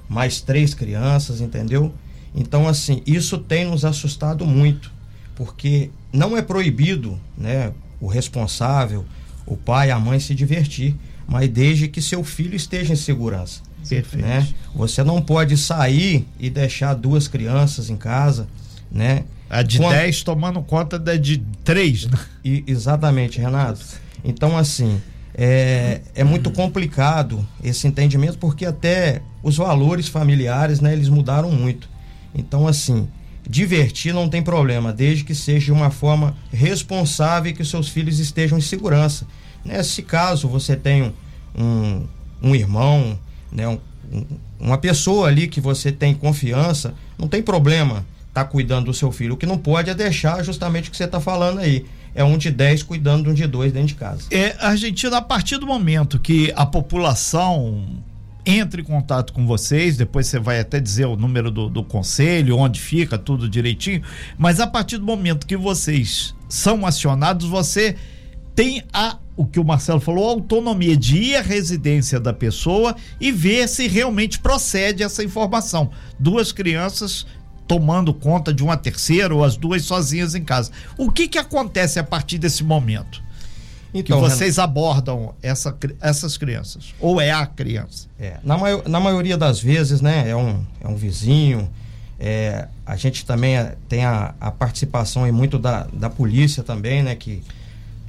mais 0.10 0.42
três 0.42 0.74
crianças, 0.74 1.42
entendeu? 1.42 1.94
Então, 2.34 2.68
assim, 2.68 3.04
isso 3.06 3.38
tem 3.38 3.66
nos 3.66 3.86
assustado 3.86 4.48
muito, 4.48 4.92
porque 5.36 5.92
não 6.12 6.36
é 6.36 6.42
proibido, 6.42 7.20
né, 7.38 7.72
o 8.02 8.08
responsável, 8.08 9.06
o 9.46 9.56
pai, 9.56 9.92
a 9.92 10.00
mãe 10.00 10.20
se 10.20 10.34
divertir, 10.34 10.96
mas 11.28 11.50
desde 11.50 11.88
que 11.88 12.02
seu 12.02 12.24
filho 12.24 12.56
esteja 12.56 12.94
em 12.94 12.96
segurança. 12.96 13.62
Perfeito. 13.88 14.26
Né? 14.26 14.48
Você 14.76 15.04
não 15.04 15.22
pode 15.22 15.58
sair 15.58 16.28
e 16.40 16.50
deixar 16.50 16.94
duas 16.94 17.28
crianças 17.28 17.90
em 17.90 17.96
casa, 17.96 18.48
né? 18.92 19.24
A 19.50 19.62
de 19.62 19.80
10 19.80 20.24
tomando 20.24 20.62
conta 20.62 21.00
da 21.00 21.16
de 21.16 21.38
3, 21.64 22.08
né? 22.08 22.20
E, 22.44 22.64
exatamente, 22.68 23.40
Renato. 23.40 23.80
Então, 24.24 24.58
assim, 24.58 25.02
é, 25.34 26.02
é 26.16 26.24
muito 26.24 26.52
complicado 26.52 27.48
esse 27.64 27.88
entendimento, 27.88 28.38
porque 28.38 28.66
até 28.66 29.22
os 29.42 29.56
valores 29.56 30.08
familiares, 30.08 30.82
né, 30.82 30.92
eles 30.92 31.08
mudaram 31.08 31.52
muito. 31.52 31.88
Então, 32.36 32.68
assim, 32.68 33.08
divertir 33.48 34.14
não 34.14 34.28
tem 34.28 34.42
problema, 34.42 34.92
desde 34.92 35.24
que 35.24 35.34
seja 35.34 35.68
de 35.68 35.72
uma 35.72 35.90
forma 35.90 36.36
responsável 36.52 37.52
e 37.52 37.54
que 37.54 37.62
os 37.62 37.70
seus 37.70 37.88
filhos 37.88 38.20
estejam 38.20 38.58
em 38.58 38.62
segurança. 38.62 39.26
Nesse 39.68 40.02
caso, 40.02 40.48
você 40.48 40.76
tem 40.76 41.14
um, 41.56 42.06
um 42.42 42.56
irmão, 42.56 43.20
né, 43.52 43.68
um, 43.68 43.80
uma 44.60 44.78
pessoa 44.78 45.28
ali 45.28 45.48
que 45.48 45.60
você 45.60 45.92
tem 45.92 46.14
confiança, 46.14 46.94
não 47.18 47.28
tem 47.28 47.44
problema 47.44 48.06
tá 48.38 48.46
cuidando 48.46 48.86
do 48.86 48.94
seu 48.94 49.12
filho. 49.12 49.34
O 49.34 49.38
que 49.38 49.48
não 49.48 49.58
pode 49.58 49.90
é 49.90 49.96
deixar 49.96 50.44
justamente 50.44 50.90
o 50.90 50.92
que 50.92 50.98
você 50.98 51.06
está 51.06 51.20
falando 51.20 51.60
aí. 51.60 51.86
É 52.14 52.24
um 52.24 52.38
de 52.38 52.52
10 52.52 52.84
cuidando 52.84 53.24
de 53.24 53.30
um 53.30 53.34
de 53.34 53.48
dois 53.48 53.72
dentro 53.72 53.88
de 53.88 53.96
casa. 53.96 54.24
É, 54.30 54.56
Argentina, 54.60 55.18
a 55.18 55.22
partir 55.22 55.58
do 55.58 55.66
momento 55.66 56.20
que 56.20 56.54
a 56.56 56.66
população 56.66 57.84
entre 58.46 58.82
em 58.82 58.86
contato 58.86 59.34
com 59.34 59.46
vocês, 59.46 59.98
depois 59.98 60.28
você 60.28 60.40
vai 60.40 60.60
até 60.60 60.80
dizer 60.80 61.06
o 61.06 61.18
número 61.18 61.52
do, 61.52 61.68
do 61.68 61.84
conselho, 61.84 62.58
onde 62.58 62.80
fica, 62.80 63.18
tudo 63.18 63.50
direitinho, 63.50 64.02
mas 64.38 64.60
a 64.60 64.68
partir 64.68 64.98
do 64.98 65.04
momento 65.04 65.46
que 65.46 65.58
vocês 65.58 66.34
são 66.48 66.86
acionados, 66.86 67.50
você 67.50 67.98
tem 68.56 68.84
a 68.94 69.18
o 69.38 69.46
que 69.46 69.60
o 69.60 69.64
Marcelo 69.64 70.00
falou, 70.00 70.28
autonomia 70.28 70.98
de 70.98 71.16
ir 71.18 71.36
à 71.36 71.42
residência 71.42 72.20
da 72.20 72.34
pessoa 72.34 72.96
e 73.22 73.32
ver 73.32 73.70
se 73.70 73.88
realmente 73.88 74.40
procede 74.40 75.04
essa 75.04 75.24
informação. 75.24 75.92
Duas 76.20 76.52
crianças 76.52 77.26
tomando 77.68 78.14
conta 78.14 78.52
de 78.52 78.64
uma 78.64 78.76
terceira 78.76 79.36
ou 79.36 79.44
as 79.44 79.56
duas 79.56 79.84
sozinhas 79.84 80.34
em 80.34 80.44
casa. 80.44 80.72
O 80.98 81.12
que 81.12 81.28
que 81.28 81.38
acontece 81.38 82.00
a 82.00 82.04
partir 82.04 82.40
desse 82.40 82.64
momento? 82.64 83.22
Então, 83.94 84.22
que 84.22 84.30
vocês 84.30 84.58
abordam 84.58 85.36
essa, 85.42 85.76
essas 86.02 86.36
crianças? 86.36 86.94
Ou 87.00 87.22
é 87.22 87.32
a 87.32 87.46
criança? 87.46 88.08
É, 88.20 88.38
na, 88.44 88.58
na 88.88 89.00
maioria 89.00 89.38
das 89.38 89.60
vezes, 89.60 90.02
né, 90.02 90.30
é 90.30 90.36
um, 90.36 90.64
é 90.82 90.88
um 90.88 90.96
vizinho. 90.96 91.70
É, 92.20 92.68
a 92.86 92.96
gente 92.96 93.26
também 93.26 93.56
é, 93.56 93.76
tem 93.88 94.04
a, 94.04 94.34
a 94.40 94.50
participação 94.50 95.24
aí 95.24 95.32
muito 95.32 95.60
da, 95.60 95.84
da 95.94 96.10
polícia 96.10 96.64
também, 96.64 97.04
né, 97.04 97.16
que 97.16 97.44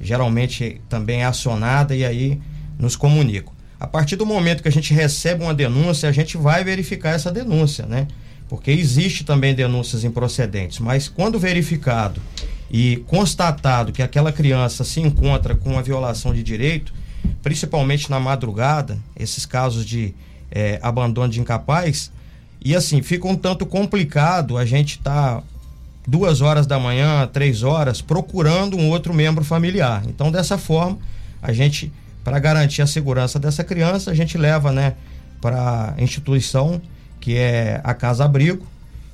geralmente 0.01 0.81
também 0.89 1.21
é 1.21 1.25
acionada 1.25 1.95
e 1.95 2.05
aí 2.05 2.39
nos 2.77 2.95
comunicam. 2.95 3.53
A 3.79 3.87
partir 3.87 4.15
do 4.15 4.25
momento 4.25 4.61
que 4.61 4.67
a 4.67 4.71
gente 4.71 4.93
recebe 4.93 5.43
uma 5.43 5.53
denúncia, 5.53 6.09
a 6.09 6.11
gente 6.11 6.37
vai 6.37 6.63
verificar 6.63 7.11
essa 7.11 7.31
denúncia, 7.31 7.85
né? 7.85 8.07
Porque 8.49 8.71
existe 8.71 9.23
também 9.23 9.53
denúncias 9.53 10.03
improcedentes, 10.03 10.79
mas 10.79 11.07
quando 11.07 11.39
verificado 11.39 12.21
e 12.69 12.97
constatado 13.07 13.91
que 13.91 14.01
aquela 14.01 14.31
criança 14.31 14.83
se 14.83 14.99
encontra 14.99 15.55
com 15.55 15.71
uma 15.71 15.83
violação 15.83 16.33
de 16.33 16.43
direito, 16.43 16.93
principalmente 17.41 18.09
na 18.09 18.19
madrugada, 18.19 18.97
esses 19.15 19.45
casos 19.45 19.85
de 19.85 20.13
é, 20.51 20.79
abandono 20.81 21.29
de 21.29 21.39
incapaz, 21.39 22.11
e 22.63 22.75
assim, 22.75 23.01
fica 23.01 23.27
um 23.27 23.35
tanto 23.35 23.65
complicado 23.65 24.57
a 24.57 24.65
gente 24.65 24.97
estar 24.97 25.37
tá 25.37 25.43
duas 26.07 26.41
horas 26.41 26.65
da 26.65 26.79
manhã, 26.79 27.27
três 27.31 27.63
horas, 27.63 28.01
procurando 28.01 28.77
um 28.77 28.89
outro 28.89 29.13
membro 29.13 29.43
familiar. 29.43 30.03
Então, 30.07 30.31
dessa 30.31 30.57
forma, 30.57 30.97
a 31.41 31.53
gente, 31.53 31.91
para 32.23 32.39
garantir 32.39 32.81
a 32.81 32.87
segurança 32.87 33.39
dessa 33.39 33.63
criança, 33.63 34.11
a 34.11 34.13
gente 34.15 34.37
leva, 34.37 34.71
né, 34.71 34.95
para 35.41 35.93
a 35.97 36.01
instituição 36.01 36.81
que 37.19 37.35
é 37.35 37.81
a 37.83 37.93
Casa 37.93 38.25
Abrigo. 38.25 38.65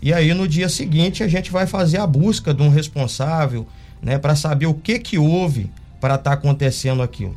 E 0.02 0.14
aí, 0.14 0.34
no 0.34 0.48
dia 0.48 0.70
seguinte, 0.70 1.24
a 1.24 1.28
gente 1.28 1.52
vai 1.52 1.66
fazer 1.66 1.98
a 1.98 2.08
busca 2.08 2.54
de 2.54 2.62
um 2.62 2.70
responsável, 2.70 3.68
né, 4.02 4.18
para 4.18 4.36
saber 4.36 4.68
o 4.68 4.74
que 4.74 5.00
que 5.00 5.18
houve 5.18 5.70
para 6.00 6.16
estar 6.16 6.32
tá 6.32 6.34
acontecendo 6.36 7.02
aquilo. 7.02 7.36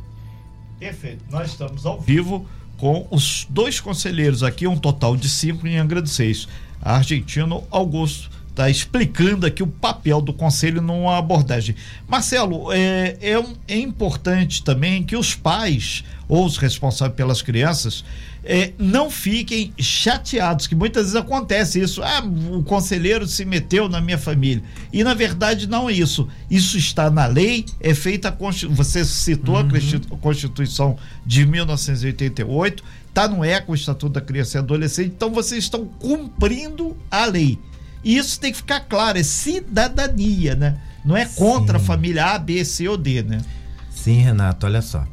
Perfeito. 0.79 1.23
Nós 1.29 1.49
estamos 1.49 1.85
ao 1.85 1.99
vivo 1.99 2.47
com 2.77 3.07
os 3.11 3.45
dois 3.49 3.79
conselheiros 3.79 4.43
aqui, 4.43 4.67
um 4.67 4.77
total 4.77 5.17
de 5.17 5.27
cinco 5.27 5.67
em 5.67 5.77
Angra 5.77 6.01
dos 6.01 6.11
Seis. 6.11 6.47
Argentino 6.81 7.63
Augusto 7.69 8.29
está 8.59 8.69
explicando 8.69 9.45
aqui 9.45 9.63
o 9.63 9.67
papel 9.67 10.19
do 10.19 10.33
conselho 10.33 10.81
numa 10.81 11.17
abordagem. 11.17 11.75
Marcelo, 12.05 12.73
é, 12.73 13.15
é, 13.21 13.43
é, 13.69 13.77
importante 13.77 14.61
também 14.61 15.01
que 15.01 15.15
os 15.15 15.33
pais 15.33 16.03
ou 16.27 16.45
os 16.45 16.57
responsáveis 16.57 17.15
pelas 17.15 17.41
crianças 17.41 18.03
é, 18.43 18.73
não 18.77 19.09
fiquem 19.09 19.73
chateados, 19.79 20.67
que 20.67 20.75
muitas 20.75 21.03
vezes 21.03 21.15
acontece 21.15 21.79
isso. 21.79 22.03
Ah, 22.03 22.21
o 22.51 22.61
conselheiro 22.63 23.25
se 23.25 23.45
meteu 23.45 23.87
na 23.87 24.01
minha 24.01 24.17
família. 24.17 24.61
E 24.91 25.05
na 25.05 25.13
verdade 25.13 25.65
não 25.65 25.89
é 25.89 25.93
isso. 25.93 26.27
Isso 26.51 26.77
está 26.77 27.09
na 27.09 27.27
lei, 27.27 27.65
é 27.79 27.93
feita 27.93 28.27
a 28.27 28.51
Você 28.71 29.05
citou 29.05 29.55
uhum. 29.55 29.69
a 30.11 30.17
Constituição 30.17 30.97
de 31.25 31.45
1988, 31.45 32.83
está 33.07 33.25
no 33.25 33.43
ECO, 33.43 33.71
o 33.71 33.75
Estatuto 33.75 34.13
da 34.13 34.21
Criança 34.21 34.57
e 34.57 34.59
Adolescente, 34.59 35.13
então 35.15 35.31
vocês 35.31 35.63
estão 35.63 35.85
cumprindo 35.85 36.97
a 37.09 37.25
lei. 37.25 37.57
E 38.03 38.17
isso 38.17 38.39
tem 38.39 38.51
que 38.51 38.57
ficar 38.57 38.81
claro, 38.81 39.17
é 39.17 39.23
cidadania, 39.23 40.55
né? 40.55 40.77
Não 41.03 41.15
é 41.15 41.25
contra 41.25 41.77
Sim. 41.77 41.83
a 41.83 41.87
família 41.87 42.25
A, 42.27 42.39
B, 42.39 42.63
C 42.63 42.87
ou 42.87 42.97
D, 42.97 43.23
né? 43.23 43.41
Sim, 43.89 44.21
Renato, 44.21 44.65
olha 44.65 44.81
só. 44.81 45.05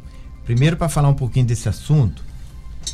Primeiro, 0.45 0.77
para 0.77 0.89
falar 0.89 1.09
um 1.09 1.15
pouquinho 1.15 1.47
desse 1.47 1.69
assunto, 1.69 2.25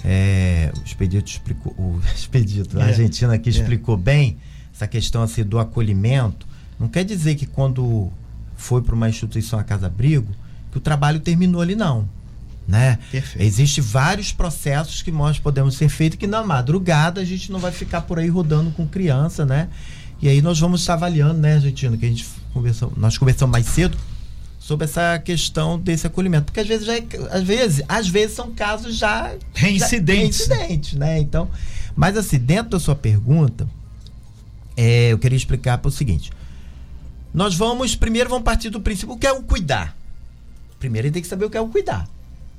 é, 0.04 0.72
o 0.78 0.84
Expedito 0.84 1.30
explicou, 1.30 1.72
o 1.76 2.00
Expedito 2.14 2.78
é. 2.78 2.84
argentino 2.84 3.32
aqui 3.32 3.48
é. 3.48 3.52
explicou 3.52 3.96
bem 3.96 4.38
essa 4.74 4.86
questão 4.86 5.22
assim, 5.22 5.44
do 5.44 5.58
acolhimento. 5.58 6.46
Não 6.78 6.88
quer 6.88 7.04
dizer 7.04 7.34
que 7.34 7.46
quando 7.46 8.10
foi 8.56 8.82
para 8.82 8.94
uma 8.94 9.08
instituição 9.08 9.58
a 9.58 9.64
Casa 9.64 9.86
Abrigo, 9.86 10.32
que 10.70 10.78
o 10.78 10.80
trabalho 10.80 11.20
terminou 11.20 11.60
ali, 11.60 11.74
não 11.74 12.08
né? 12.72 12.98
Existem 13.38 13.84
vários 13.84 14.32
processos 14.32 15.02
que 15.02 15.12
nós 15.12 15.38
podemos 15.38 15.76
ser 15.76 15.90
feitos 15.90 16.18
que 16.18 16.26
na 16.26 16.42
madrugada 16.42 17.20
a 17.20 17.24
gente 17.24 17.52
não 17.52 17.60
vai 17.60 17.70
ficar 17.70 18.00
por 18.00 18.18
aí 18.18 18.30
rodando 18.30 18.70
com 18.70 18.88
criança, 18.88 19.44
né? 19.44 19.68
E 20.22 20.26
aí 20.26 20.40
nós 20.40 20.58
vamos 20.58 20.80
estar 20.80 20.94
avaliando, 20.94 21.34
né, 21.34 21.56
Argentina, 21.56 21.94
que 21.98 22.06
a 22.06 22.08
gente 22.08 22.26
conversou, 22.54 22.90
nós 22.96 23.18
conversamos 23.18 23.52
mais 23.52 23.66
cedo 23.66 23.98
sobre 24.58 24.86
essa 24.86 25.18
questão 25.18 25.78
desse 25.78 26.06
acolhimento, 26.06 26.46
porque 26.46 26.60
às 26.60 26.66
vezes 26.66 26.86
já 26.86 26.96
é, 26.96 27.04
às 27.30 27.42
vezes, 27.42 27.84
às 27.86 28.08
vezes 28.08 28.36
são 28.36 28.52
casos 28.52 28.96
já 28.96 29.34
reincidentes, 29.52 30.46
já, 30.46 30.54
reincidentes, 30.54 30.92
né? 30.94 31.18
Então, 31.18 31.50
mas 31.94 32.16
assim, 32.16 32.38
dentro 32.38 32.70
da 32.70 32.80
sua 32.80 32.96
pergunta, 32.96 33.68
é, 34.78 35.12
eu 35.12 35.18
queria 35.18 35.36
explicar 35.36 35.76
para 35.76 35.90
o 35.90 35.92
seguinte: 35.92 36.32
nós 37.34 37.54
vamos 37.54 37.94
primeiro 37.94 38.30
vamos 38.30 38.44
partir 38.44 38.70
do 38.70 38.80
princípio 38.80 39.14
o 39.14 39.18
que 39.18 39.26
é 39.26 39.32
o 39.32 39.42
cuidar. 39.42 39.94
Primeiro 40.78 41.10
tem 41.10 41.20
que 41.20 41.28
saber 41.28 41.44
o 41.44 41.50
que 41.50 41.58
é 41.58 41.60
o 41.60 41.68
cuidar 41.68 42.08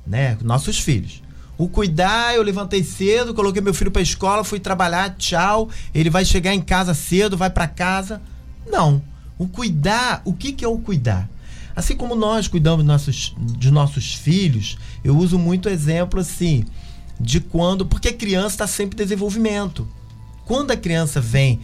né? 0.06 0.36
Nossos 0.42 0.78
filhos. 0.78 1.22
O 1.56 1.68
cuidar, 1.68 2.34
eu 2.34 2.42
levantei 2.42 2.82
cedo, 2.82 3.32
coloquei 3.32 3.62
meu 3.62 3.72
filho 3.72 3.90
para 3.90 4.02
escola, 4.02 4.42
fui 4.42 4.58
trabalhar, 4.58 5.14
tchau. 5.16 5.70
Ele 5.94 6.10
vai 6.10 6.24
chegar 6.24 6.52
em 6.52 6.60
casa 6.60 6.94
cedo, 6.94 7.36
vai 7.36 7.48
para 7.50 7.68
casa. 7.68 8.20
Não. 8.66 9.00
O 9.38 9.46
cuidar, 9.46 10.20
o 10.24 10.32
que, 10.32 10.52
que 10.52 10.64
é 10.64 10.68
o 10.68 10.78
cuidar? 10.78 11.28
Assim 11.76 11.96
como 11.96 12.14
nós 12.14 12.48
cuidamos 12.48 12.84
nossos, 12.84 13.34
de 13.38 13.70
nossos 13.70 14.14
filhos, 14.14 14.78
eu 15.02 15.16
uso 15.16 15.38
muito 15.38 15.68
exemplo 15.68 16.20
assim, 16.20 16.64
de 17.20 17.40
quando. 17.40 17.86
Porque 17.86 18.08
a 18.08 18.12
criança 18.12 18.54
está 18.54 18.66
sempre 18.66 18.96
em 18.96 19.04
desenvolvimento. 19.04 19.86
Quando 20.44 20.72
a 20.72 20.76
criança 20.76 21.20
vem 21.20 21.60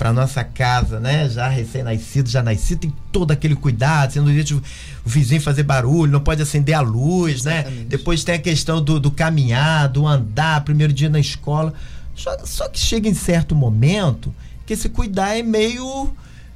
para 0.00 0.14
nossa 0.14 0.42
casa, 0.42 0.98
né? 0.98 1.28
Já 1.28 1.46
recém-nascido, 1.46 2.30
já 2.30 2.42
nascido, 2.42 2.78
tem 2.78 2.94
todo 3.12 3.32
aquele 3.32 3.54
cuidado, 3.54 4.14
sendo 4.14 4.30
o 4.30 4.62
vizinho 5.04 5.42
fazer 5.42 5.62
barulho, 5.62 6.10
não 6.10 6.20
pode 6.20 6.40
acender 6.40 6.74
a 6.74 6.80
luz, 6.80 7.44
né? 7.44 7.56
Exatamente. 7.56 7.80
né? 7.80 7.86
Depois 7.86 8.24
tem 8.24 8.34
a 8.34 8.38
questão 8.38 8.82
do, 8.82 8.98
do 8.98 9.10
caminhar, 9.10 9.90
do 9.90 10.06
andar, 10.06 10.64
primeiro 10.64 10.90
dia 10.90 11.10
na 11.10 11.20
escola. 11.20 11.74
Só, 12.14 12.34
só 12.44 12.68
que 12.70 12.78
chega 12.78 13.10
em 13.10 13.14
certo 13.14 13.54
momento 13.54 14.34
que 14.64 14.72
esse 14.72 14.88
cuidar 14.88 15.36
é 15.36 15.42
meio 15.42 16.10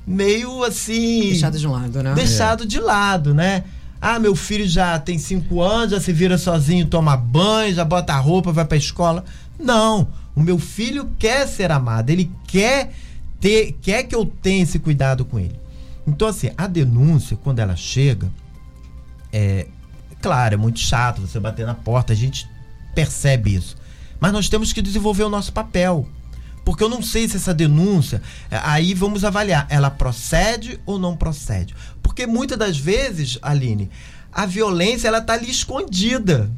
meio 0.06 0.64
assim. 0.64 1.28
Deixado 1.28 1.58
de 1.58 1.66
lado, 1.66 2.02
né? 2.02 2.14
Deixado 2.14 2.62
é. 2.62 2.66
de 2.66 2.80
lado, 2.80 3.34
né? 3.34 3.64
Ah, 4.00 4.18
meu 4.18 4.34
filho 4.34 4.66
já 4.66 4.98
tem 4.98 5.18
cinco 5.18 5.60
anos, 5.60 5.90
já 5.90 6.00
se 6.00 6.14
vira 6.14 6.38
sozinho, 6.38 6.86
toma 6.86 7.14
banho, 7.14 7.74
já 7.74 7.84
bota 7.84 8.14
a 8.14 8.18
roupa, 8.18 8.52
vai 8.52 8.64
pra 8.64 8.78
escola. 8.78 9.22
Não. 9.60 10.08
O 10.34 10.40
meu 10.40 10.58
filho 10.58 11.10
quer 11.18 11.46
ser 11.46 11.70
amado, 11.70 12.08
ele 12.08 12.30
quer 12.46 12.90
ter, 13.44 13.76
quer 13.82 14.04
que 14.04 14.14
eu 14.14 14.24
tenha 14.24 14.62
esse 14.62 14.78
cuidado 14.78 15.22
com 15.22 15.38
ele. 15.38 15.60
Então, 16.06 16.26
assim, 16.26 16.50
a 16.56 16.66
denúncia, 16.66 17.36
quando 17.36 17.58
ela 17.58 17.76
chega, 17.76 18.32
é 19.30 19.66
claro, 20.22 20.54
é 20.54 20.56
muito 20.56 20.78
chato 20.78 21.20
você 21.20 21.38
bater 21.38 21.66
na 21.66 21.74
porta, 21.74 22.14
a 22.14 22.16
gente 22.16 22.48
percebe 22.94 23.54
isso. 23.54 23.76
Mas 24.18 24.32
nós 24.32 24.48
temos 24.48 24.72
que 24.72 24.80
desenvolver 24.80 25.24
o 25.24 25.28
nosso 25.28 25.52
papel. 25.52 26.08
Porque 26.64 26.82
eu 26.82 26.88
não 26.88 27.02
sei 27.02 27.28
se 27.28 27.36
essa 27.36 27.52
denúncia, 27.52 28.22
é, 28.50 28.58
aí 28.62 28.94
vamos 28.94 29.26
avaliar, 29.26 29.66
ela 29.68 29.90
procede 29.90 30.80
ou 30.86 30.98
não 30.98 31.14
procede. 31.14 31.74
Porque 32.02 32.26
muitas 32.26 32.56
das 32.56 32.78
vezes, 32.78 33.38
Aline, 33.42 33.90
a 34.32 34.46
violência 34.46 35.08
ela 35.08 35.20
tá 35.20 35.34
ali 35.34 35.50
escondida, 35.50 36.50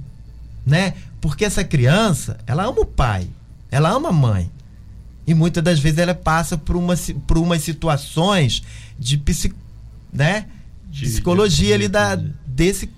né? 0.64 0.94
Porque 1.20 1.44
essa 1.44 1.64
criança, 1.64 2.38
ela 2.46 2.62
ama 2.62 2.82
o 2.82 2.86
pai, 2.86 3.26
ela 3.72 3.90
ama 3.90 4.10
a 4.10 4.12
mãe. 4.12 4.52
E 5.26 5.34
muitas 5.34 5.62
das 5.62 5.78
vezes 5.78 5.98
ela 5.98 6.14
passa 6.14 6.56
por, 6.56 6.76
uma, 6.76 6.94
por 7.26 7.38
umas 7.38 7.62
situações 7.62 8.62
de, 8.98 9.18
psic, 9.18 9.54
né? 10.12 10.46
de 10.88 11.02
psicologia 11.02 11.68
de, 11.68 11.74
ali 11.74 11.88
da, 11.88 12.14
desse, 12.46 12.88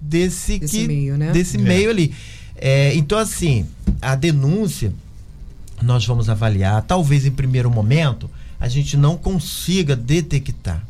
desse, 0.00 0.58
desse 0.58 0.78
que, 0.78 0.86
meio, 0.86 1.16
né? 1.16 1.30
Desse 1.32 1.56
é. 1.56 1.60
meio 1.60 1.90
ali. 1.90 2.14
É, 2.56 2.94
então, 2.94 3.18
assim, 3.18 3.66
a 4.00 4.14
denúncia 4.14 4.92
nós 5.82 6.06
vamos 6.06 6.28
avaliar. 6.28 6.82
Talvez 6.82 7.26
em 7.26 7.30
primeiro 7.30 7.70
momento 7.70 8.30
a 8.58 8.68
gente 8.68 8.96
não 8.96 9.16
consiga 9.16 9.94
detectar. 9.94 10.82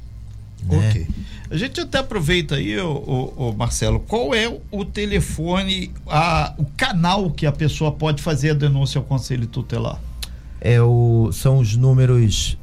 Né? 0.62 0.88
Ok. 0.88 1.06
A 1.50 1.56
gente 1.56 1.80
até 1.80 1.98
aproveita 1.98 2.54
aí, 2.54 2.78
o, 2.78 2.88
o, 2.88 3.48
o, 3.48 3.52
Marcelo, 3.52 4.00
qual 4.00 4.34
é 4.34 4.48
o 4.70 4.84
telefone, 4.84 5.90
a, 6.06 6.54
o 6.56 6.64
canal 6.76 7.30
que 7.30 7.46
a 7.46 7.52
pessoa 7.52 7.92
pode 7.92 8.22
fazer 8.22 8.50
a 8.50 8.54
denúncia 8.54 8.98
ao 8.98 9.04
Conselho 9.04 9.46
Tutelar? 9.46 10.00
É 10.64 10.80
o, 10.80 11.30
são 11.30 11.58
os 11.58 11.76
números 11.76 12.56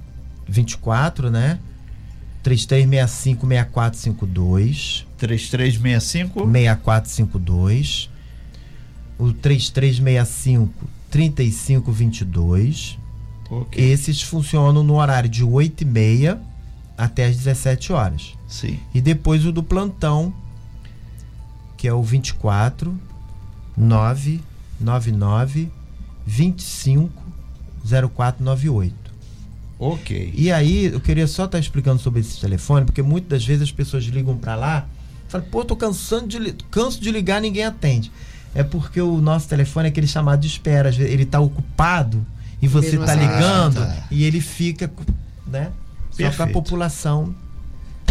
24, 0.48 1.29
né? 1.29 1.60
3365-6452. 2.43 5.05
3365? 5.20 6.51
6452. 6.51 8.10
O 9.20 9.31
3365 9.31 10.74
3522. 11.12 12.98
Okay. 13.48 13.91
Esses 13.91 14.24
funcionam 14.24 14.84
no 14.84 14.96
horário 14.96 15.29
de 15.29 15.43
8 15.43 15.81
e 15.81 15.86
meia 15.86 16.41
até 16.98 17.25
as 17.25 17.38
17 17.38 17.93
horas. 17.93 18.34
Sim. 18.48 18.79
E 18.96 19.01
depois 19.01 19.46
o 19.46 19.51
do 19.51 19.62
plantão, 19.62 20.34
que 21.77 21.88
é 21.88 21.93
o 21.93 22.01
24 22.01 23.00
999 23.77 25.70
25 26.25 27.20
0498. 27.83 28.93
Ok. 29.79 30.33
E 30.35 30.51
aí, 30.51 30.85
eu 30.85 31.00
queria 31.00 31.27
só 31.27 31.45
estar 31.45 31.57
tá 31.57 31.59
explicando 31.59 32.01
sobre 32.01 32.19
esse 32.19 32.39
telefone, 32.39 32.85
porque 32.85 33.01
muitas 33.01 33.29
das 33.29 33.45
vezes 33.45 33.63
as 33.63 33.71
pessoas 33.71 34.03
ligam 34.05 34.38
para 34.38 34.55
lá, 34.55 34.88
falam, 35.27 35.47
pô, 35.50 35.65
tô 35.65 35.75
cansando 35.75 36.27
de, 36.27 36.53
canso 36.69 37.01
de 37.01 37.11
ligar, 37.11 37.41
ninguém 37.41 37.65
atende 37.65 38.11
é 38.53 38.63
porque 38.63 39.01
o 39.01 39.17
nosso 39.17 39.47
telefone 39.47 39.88
é 39.88 39.89
aquele 39.89 40.07
chamado 40.07 40.41
de 40.41 40.47
espera. 40.47 40.89
Ele 40.89 41.23
está 41.23 41.39
ocupado 41.39 42.25
e 42.61 42.67
você 42.67 42.97
está 42.97 43.13
assim. 43.13 43.21
ligando 43.21 43.79
ah, 43.79 43.85
tá. 43.85 44.07
e 44.11 44.23
ele 44.23 44.41
fica, 44.41 44.91
né? 45.47 45.71
Só 46.11 46.29
para 46.31 46.45
a 46.45 46.47
população. 46.47 47.33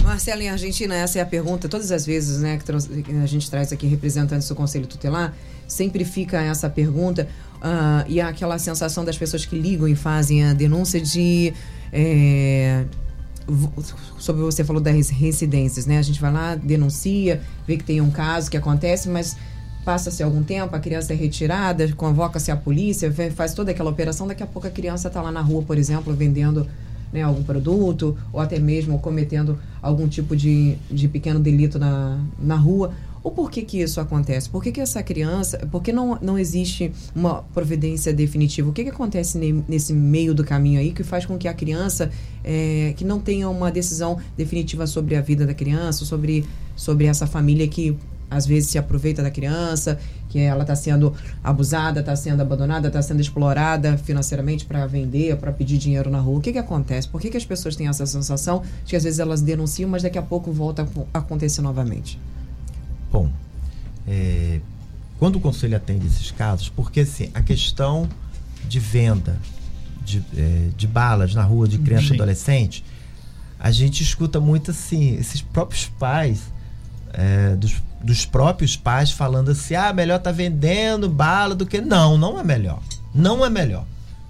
Marcelo, 0.02 0.40
em 0.40 0.48
Argentina, 0.48 0.94
essa 0.94 1.18
é 1.18 1.22
a 1.22 1.26
pergunta, 1.26 1.68
todas 1.68 1.92
as 1.92 2.06
vezes 2.06 2.40
né, 2.40 2.58
que 2.58 3.12
a 3.12 3.26
gente 3.26 3.50
traz 3.50 3.70
aqui 3.70 3.86
representantes 3.86 4.48
do 4.48 4.54
Conselho 4.54 4.86
Tutelar, 4.86 5.34
sempre 5.68 6.06
fica 6.06 6.40
essa 6.40 6.70
pergunta 6.70 7.28
uh, 7.60 8.04
e 8.08 8.20
aquela 8.20 8.58
sensação 8.58 9.04
das 9.04 9.16
pessoas 9.16 9.44
que 9.44 9.58
ligam 9.58 9.86
e 9.88 9.94
fazem 9.94 10.44
a 10.44 10.52
denúncia 10.52 11.00
de. 11.00 11.52
É, 11.92 12.84
sobre 14.18 14.42
você 14.42 14.62
falou 14.62 14.80
das 14.80 15.08
residências, 15.08 15.86
né? 15.86 15.98
A 15.98 16.02
gente 16.02 16.20
vai 16.20 16.32
lá, 16.32 16.54
denuncia, 16.54 17.40
vê 17.66 17.76
que 17.76 17.84
tem 17.84 18.00
um 18.00 18.10
caso 18.10 18.50
que 18.50 18.56
acontece, 18.56 19.08
mas 19.08 19.36
passa-se 19.84 20.22
algum 20.22 20.42
tempo, 20.42 20.76
a 20.76 20.78
criança 20.78 21.12
é 21.12 21.16
retirada, 21.16 21.90
convoca-se 21.94 22.50
a 22.50 22.56
polícia, 22.56 23.12
faz 23.34 23.54
toda 23.54 23.70
aquela 23.70 23.90
operação, 23.90 24.26
daqui 24.26 24.42
a 24.42 24.46
pouco 24.46 24.68
a 24.68 24.70
criança 24.70 25.08
está 25.08 25.20
lá 25.22 25.32
na 25.32 25.40
rua, 25.40 25.62
por 25.62 25.78
exemplo, 25.78 26.14
vendendo 26.14 26.66
né, 27.12 27.22
algum 27.22 27.42
produto, 27.42 28.16
ou 28.32 28.40
até 28.40 28.58
mesmo 28.58 28.98
cometendo 28.98 29.58
algum 29.82 30.06
tipo 30.06 30.36
de, 30.36 30.76
de 30.90 31.08
pequeno 31.08 31.40
delito 31.40 31.78
na, 31.78 32.18
na 32.38 32.56
rua. 32.56 32.92
O 33.22 33.30
porquê 33.30 33.62
que 33.62 33.80
isso 33.80 34.00
acontece? 34.00 34.48
Por 34.48 34.62
que, 34.62 34.72
que 34.72 34.80
essa 34.80 35.02
criança. 35.02 35.58
Por 35.70 35.82
que 35.82 35.92
não, 35.92 36.18
não 36.22 36.38
existe 36.38 36.90
uma 37.14 37.42
providência 37.54 38.14
definitiva? 38.14 38.70
O 38.70 38.72
que, 38.72 38.82
que 38.82 38.90
acontece 38.90 39.36
ne, 39.36 39.62
nesse 39.68 39.92
meio 39.92 40.34
do 40.34 40.42
caminho 40.42 40.80
aí 40.80 40.90
que 40.90 41.04
faz 41.04 41.26
com 41.26 41.36
que 41.36 41.46
a 41.46 41.52
criança 41.52 42.10
é, 42.42 42.94
que 42.96 43.04
não 43.04 43.20
tenha 43.20 43.48
uma 43.50 43.70
decisão 43.70 44.18
definitiva 44.36 44.86
sobre 44.86 45.16
a 45.16 45.20
vida 45.20 45.46
da 45.46 45.52
criança, 45.52 46.06
sobre, 46.06 46.46
sobre 46.74 47.06
essa 47.06 47.26
família 47.26 47.68
que 47.68 47.94
às 48.30 48.46
vezes 48.46 48.70
se 48.70 48.78
aproveita 48.78 49.22
da 49.22 49.30
criança, 49.30 49.98
que 50.28 50.38
ela 50.38 50.62
está 50.62 50.76
sendo 50.76 51.12
abusada, 51.42 52.00
está 52.00 52.14
sendo 52.14 52.40
abandonada, 52.40 52.86
está 52.86 53.02
sendo 53.02 53.20
explorada 53.20 53.98
financeiramente 53.98 54.64
para 54.64 54.86
vender, 54.86 55.36
para 55.36 55.52
pedir 55.52 55.76
dinheiro 55.76 56.08
na 56.08 56.20
rua. 56.20 56.38
O 56.38 56.40
que, 56.40 56.52
que 56.52 56.58
acontece? 56.58 57.08
Por 57.08 57.20
que, 57.20 57.28
que 57.28 57.36
as 57.36 57.44
pessoas 57.44 57.74
têm 57.74 57.88
essa 57.88 58.06
sensação 58.06 58.62
de 58.84 58.90
que 58.90 58.96
às 58.96 59.02
vezes 59.02 59.18
elas 59.18 59.42
denunciam, 59.42 59.90
mas 59.90 60.04
daqui 60.04 60.16
a 60.16 60.22
pouco 60.22 60.52
volta 60.52 60.88
a 61.12 61.18
acontecer 61.18 61.60
novamente? 61.60 62.18
Bom, 63.10 63.30
é, 64.06 64.60
quando 65.18 65.36
o 65.36 65.40
conselho 65.40 65.76
atende 65.76 66.06
esses 66.06 66.30
casos, 66.30 66.68
porque 66.68 67.00
assim, 67.00 67.30
a 67.34 67.42
questão 67.42 68.08
de 68.66 68.78
venda 68.78 69.38
de, 70.02 70.22
é, 70.36 70.68
de 70.76 70.86
balas 70.86 71.34
na 71.34 71.42
rua 71.42 71.68
de 71.68 71.78
criança 71.78 72.12
e 72.12 72.14
adolescente, 72.14 72.84
a 73.58 73.70
gente 73.70 74.02
escuta 74.02 74.40
muito 74.40 74.70
assim, 74.70 75.16
esses 75.16 75.42
próprios 75.42 75.86
pais 75.98 76.40
é, 77.12 77.56
dos 77.56 77.82
dos 78.02 78.24
próprios 78.24 78.76
pais 78.76 79.10
falando 79.10 79.50
assim: 79.50 79.74
ah, 79.74 79.92
melhor 79.92 80.18
tá 80.18 80.32
vendendo 80.32 81.08
bala 81.08 81.54
do 81.54 81.66
que. 81.66 81.80
Não, 81.80 82.16
não 82.16 82.38
é 82.38 82.42
melhor. 82.42 82.80
Não 83.14 83.44
é 83.44 83.50
melhor. 83.50 83.84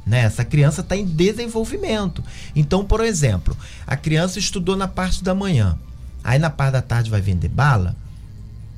Né? 0.05 0.21
Essa 0.21 0.45
criança 0.45 0.81
está 0.81 0.97
em 0.97 1.05
desenvolvimento. 1.05 2.23
Então, 2.57 2.85
por 2.85 3.01
exemplo, 3.05 3.57
a 3.87 3.97
criança 3.97 4.39
estudou 4.39 4.77
na 4.77 4.89
parte 4.89 5.23
da 5.23 5.35
manhã. 5.35 5.79
Aí 6.25 6.39
na 6.39 6.51
parte 6.51 6.73
da 6.73 6.83
tarde 6.83 7.11
vai 7.11 7.21
vender 7.21 7.49
bala. 7.49 7.95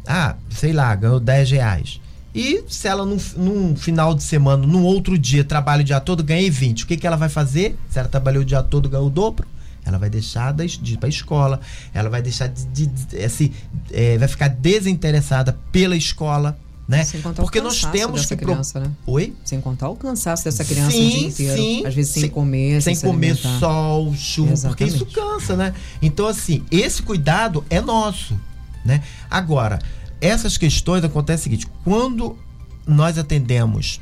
Ah, 0.07 0.37
sei 0.51 0.73
lá, 0.73 0.95
ganhou 0.95 1.21
10 1.21 1.51
reais. 1.51 2.01
E 2.35 2.65
se 2.67 2.89
ela 2.89 3.05
num, 3.05 3.19
num, 3.37 3.77
final 3.77 4.15
de 4.15 4.23
semana, 4.23 4.67
num 4.67 4.83
outro 4.85 5.19
dia, 5.19 5.45
trabalha 5.45 5.83
o 5.83 5.85
dia 5.85 6.01
todo, 6.01 6.23
ganhei 6.25 6.51
20. 6.51 6.85
O 6.85 6.87
que, 6.87 6.97
que 6.97 7.07
ela 7.07 7.17
vai 7.17 7.29
fazer? 7.29 7.77
Se 7.91 7.99
ela 7.99 8.09
trabalhou 8.09 8.43
o 8.43 8.45
dia 8.45 8.63
todo, 8.63 8.89
ganhou 8.89 9.07
o 9.07 9.11
dobro? 9.11 9.47
Ela 9.85 9.99
vai 9.99 10.09
deixar 10.09 10.55
de 10.55 10.95
ir 10.95 10.97
para 10.97 11.09
a 11.09 11.11
escola, 11.11 11.61
ela 11.93 12.09
vai 12.09 12.23
deixar 12.23 12.47
de, 12.47 12.65
de, 12.67 12.87
de 12.87 13.25
assim, 13.25 13.53
é, 13.91 14.17
vai 14.17 14.29
ficar 14.29 14.49
desinteressada 14.49 15.59
pela 15.73 15.97
escola, 15.97 16.57
né? 16.87 17.05
Sem 17.05 17.21
contar 17.21 17.43
Porque 17.43 17.59
o 17.59 17.65
nós 17.65 17.85
temos 17.87 18.25
que 18.25 18.37
criança, 18.37 18.81
pro... 18.81 18.89
né? 18.89 18.95
Oi? 19.07 19.35
Sem 19.45 19.61
contar 19.61 19.89
o 19.89 19.97
cansaço 19.97 20.45
dessa 20.45 20.65
criança 20.65 20.93
sim, 20.93 21.07
o 21.07 21.11
dia 21.11 21.29
inteiro, 21.29 21.57
sim, 21.57 21.87
às 21.87 21.95
vezes 21.95 22.13
sem, 22.13 22.23
sem 22.23 22.31
comer, 22.31 22.81
sem, 22.81 22.95
sem 22.95 23.11
comer 23.11 23.37
sol, 23.37 24.15
chuva, 24.15 24.53
Exatamente. 24.53 24.79
porque 24.79 24.85
isso 24.85 25.07
cansa, 25.07 25.57
né? 25.57 25.75
Então 26.01 26.27
assim, 26.29 26.63
esse 26.71 27.03
cuidado 27.03 27.65
é 27.69 27.81
nosso, 27.81 28.39
né? 28.85 29.03
Agora, 29.31 29.79
essas 30.21 30.57
questões 30.57 31.05
acontecem 31.05 31.41
o 31.41 31.45
seguinte, 31.45 31.73
quando 31.85 32.39
nós 32.87 33.19
atendemos 33.19 34.01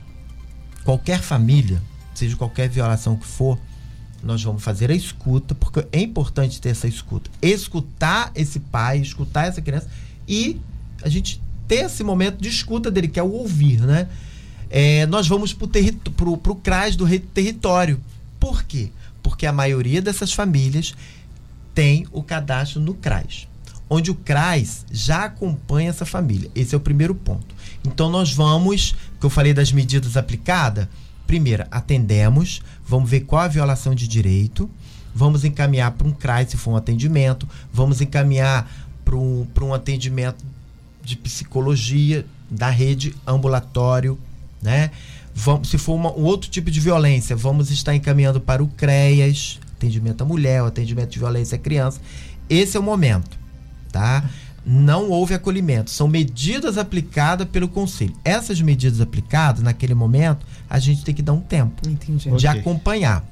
qualquer 0.84 1.20
família, 1.20 1.80
seja 2.14 2.36
qualquer 2.36 2.68
violação 2.68 3.16
que 3.16 3.26
for, 3.26 3.58
nós 4.22 4.42
vamos 4.42 4.62
fazer 4.62 4.90
a 4.90 4.94
escuta, 4.94 5.54
porque 5.54 5.86
é 5.92 6.00
importante 6.00 6.60
ter 6.60 6.70
essa 6.70 6.86
escuta. 6.86 7.30
Escutar 7.40 8.30
esse 8.34 8.60
pai, 8.60 8.98
escutar 8.98 9.46
essa 9.46 9.62
criança 9.62 9.88
e 10.28 10.60
a 11.02 11.08
gente 11.08 11.40
ter 11.66 11.86
esse 11.86 12.02
momento 12.02 12.40
de 12.40 12.48
escuta 12.48 12.90
dele, 12.90 13.08
que 13.08 13.18
é 13.18 13.22
o 13.22 13.30
ouvir, 13.30 13.80
né? 13.80 14.08
É, 14.68 15.06
nós 15.06 15.26
vamos 15.26 15.52
para 15.52 15.70
o 16.28 16.56
CRAS 16.56 16.96
do 16.96 17.06
território. 17.18 18.00
Por 18.38 18.62
quê? 18.64 18.90
Porque 19.22 19.46
a 19.46 19.52
maioria 19.52 20.00
dessas 20.00 20.32
famílias 20.32 20.94
tem 21.74 22.06
o 22.12 22.22
cadastro 22.22 22.80
no 22.80 22.94
CRAS, 22.94 23.48
onde 23.90 24.12
o 24.12 24.14
CRAS 24.14 24.86
já 24.92 25.24
acompanha 25.24 25.90
essa 25.90 26.06
família. 26.06 26.48
Esse 26.54 26.74
é 26.76 26.78
o 26.78 26.80
primeiro 26.80 27.14
ponto. 27.14 27.54
Então 27.84 28.08
nós 28.08 28.32
vamos, 28.32 28.94
que 29.18 29.26
eu 29.26 29.30
falei 29.30 29.52
das 29.52 29.72
medidas 29.72 30.16
aplicadas, 30.16 30.86
primeiro, 31.26 31.64
atendemos, 31.70 32.62
vamos 32.86 33.10
ver 33.10 33.20
qual 33.20 33.42
a 33.42 33.48
violação 33.48 33.94
de 33.94 34.06
direito, 34.06 34.70
vamos 35.12 35.44
encaminhar 35.44 35.90
para 35.90 36.06
um 36.06 36.12
CRAI 36.12 36.46
se 36.46 36.56
for 36.56 36.70
um 36.70 36.76
atendimento, 36.76 37.48
vamos 37.72 38.00
encaminhar 38.00 38.70
para 39.04 39.16
um, 39.16 39.46
um 39.62 39.74
atendimento 39.74 40.44
de 41.02 41.16
psicologia 41.16 42.24
da 42.48 42.70
rede 42.70 43.14
ambulatório, 43.26 44.16
né? 44.62 44.90
Vamos, 45.34 45.68
se 45.68 45.78
for 45.78 45.94
uma, 45.94 46.12
um 46.12 46.24
outro 46.24 46.50
tipo 46.50 46.70
de 46.70 46.78
violência, 46.80 47.34
vamos 47.34 47.70
estar 47.70 47.94
encaminhando 47.94 48.40
para 48.40 48.62
o 48.62 48.68
CREAS, 48.68 49.58
atendimento 49.76 50.22
à 50.22 50.24
mulher, 50.24 50.62
atendimento 50.62 51.10
de 51.10 51.18
violência 51.18 51.56
à 51.56 51.58
criança. 51.58 52.00
Esse 52.48 52.76
é 52.76 52.80
o 52.80 52.82
momento, 52.82 53.39
tá? 53.90 54.24
não 54.64 55.08
houve 55.08 55.34
acolhimento. 55.34 55.90
São 55.90 56.06
medidas 56.06 56.76
aplicadas 56.78 57.48
pelo 57.48 57.68
conselho. 57.68 58.14
Essas 58.24 58.60
medidas 58.60 59.00
aplicadas, 59.00 59.62
naquele 59.62 59.94
momento, 59.94 60.46
a 60.68 60.78
gente 60.78 61.04
tem 61.04 61.14
que 61.14 61.22
dar 61.22 61.32
um 61.32 61.40
tempo 61.40 61.88
Entendi. 61.88 62.30
de 62.30 62.46
okay. 62.46 62.60
acompanhar. 62.60 63.24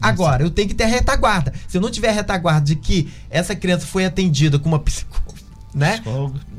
Agora, 0.00 0.42
eu 0.42 0.50
tenho 0.50 0.68
que 0.68 0.74
ter 0.74 0.84
a 0.84 0.88
retaguarda. 0.88 1.52
Se 1.66 1.78
eu 1.78 1.80
não 1.80 1.90
tiver 1.90 2.10
a 2.10 2.12
retaguarda 2.12 2.66
de 2.66 2.76
que 2.76 3.10
essa 3.30 3.56
criança 3.56 3.86
foi 3.86 4.04
atendida 4.04 4.58
com 4.58 4.68
uma 4.68 4.78
psicóloga, 4.78 5.23
né? 5.74 6.00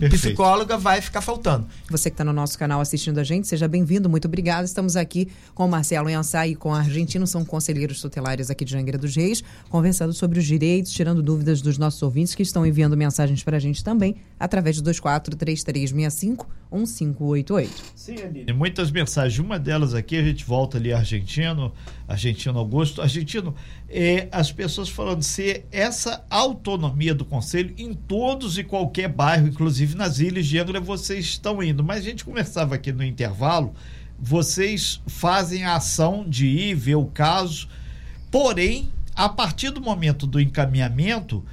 Psicóloga 0.09 0.77
vai 0.77 0.99
ficar 1.01 1.21
faltando. 1.21 1.65
Você 1.89 2.09
que 2.09 2.15
está 2.15 2.23
no 2.23 2.33
nosso 2.33 2.59
canal 2.59 2.81
assistindo 2.81 3.17
a 3.17 3.23
gente, 3.23 3.47
seja 3.47 3.67
bem-vindo, 3.67 4.09
muito 4.09 4.27
obrigado. 4.27 4.65
Estamos 4.65 4.97
aqui 4.97 5.29
com 5.53 5.65
o 5.65 5.69
Marcelo 5.69 6.09
Yansá 6.09 6.45
e 6.45 6.55
com 6.55 6.73
a 6.73 6.79
Argentino, 6.79 7.25
são 7.25 7.45
conselheiros 7.45 8.01
tutelares 8.01 8.49
aqui 8.49 8.65
de 8.65 8.71
Jangueira 8.71 8.97
dos 8.97 9.15
Reis, 9.15 9.43
conversando 9.69 10.13
sobre 10.13 10.39
os 10.39 10.45
direitos, 10.45 10.91
tirando 10.91 11.23
dúvidas 11.23 11.61
dos 11.61 11.77
nossos 11.77 12.01
ouvintes 12.03 12.35
que 12.35 12.43
estão 12.43 12.65
enviando 12.65 12.97
mensagens 12.97 13.41
para 13.41 13.55
a 13.55 13.59
gente 13.59 13.83
também, 13.83 14.17
através 14.37 14.75
do 14.75 14.83
243365 14.83 16.47
1588. 16.71 17.71
Sim, 17.95 18.15
Aline, 18.21 18.53
muitas 18.53 18.91
mensagens. 18.91 19.39
Uma 19.39 19.57
delas 19.57 19.93
aqui, 19.93 20.17
a 20.17 20.23
gente 20.23 20.43
volta 20.43 20.77
ali 20.77 20.91
argentino, 20.91 21.71
argentino 22.07 22.57
Augusto. 22.59 23.01
Argentino, 23.01 23.55
é, 23.87 24.27
as 24.31 24.51
pessoas 24.51 24.89
falando 24.89 25.23
se 25.23 25.63
essa 25.71 26.25
autonomia 26.29 27.13
do 27.13 27.23
conselho 27.23 27.73
em 27.77 27.93
todos 27.93 28.57
e 28.57 28.63
qualquer 28.63 29.04
bairro, 29.07 29.47
inclusive 29.47 29.95
nas 29.95 30.19
ilhas 30.19 30.45
de 30.45 30.59
Angra, 30.59 30.79
vocês 30.79 31.25
estão 31.25 31.61
indo. 31.61 31.83
Mas 31.83 31.99
a 31.99 32.01
gente 32.09 32.25
conversava 32.25 32.75
aqui 32.75 32.91
no 32.91 33.03
intervalo, 33.03 33.73
vocês 34.17 35.01
fazem 35.07 35.63
a 35.63 35.75
ação 35.75 36.25
de 36.27 36.47
ir 36.47 36.75
ver 36.75 36.95
o 36.95 37.05
caso, 37.05 37.67
porém, 38.31 38.89
a 39.15 39.29
partir 39.29 39.69
do 39.69 39.81
momento 39.81 40.25
do 40.27 40.39
encaminhamento, 40.39 41.43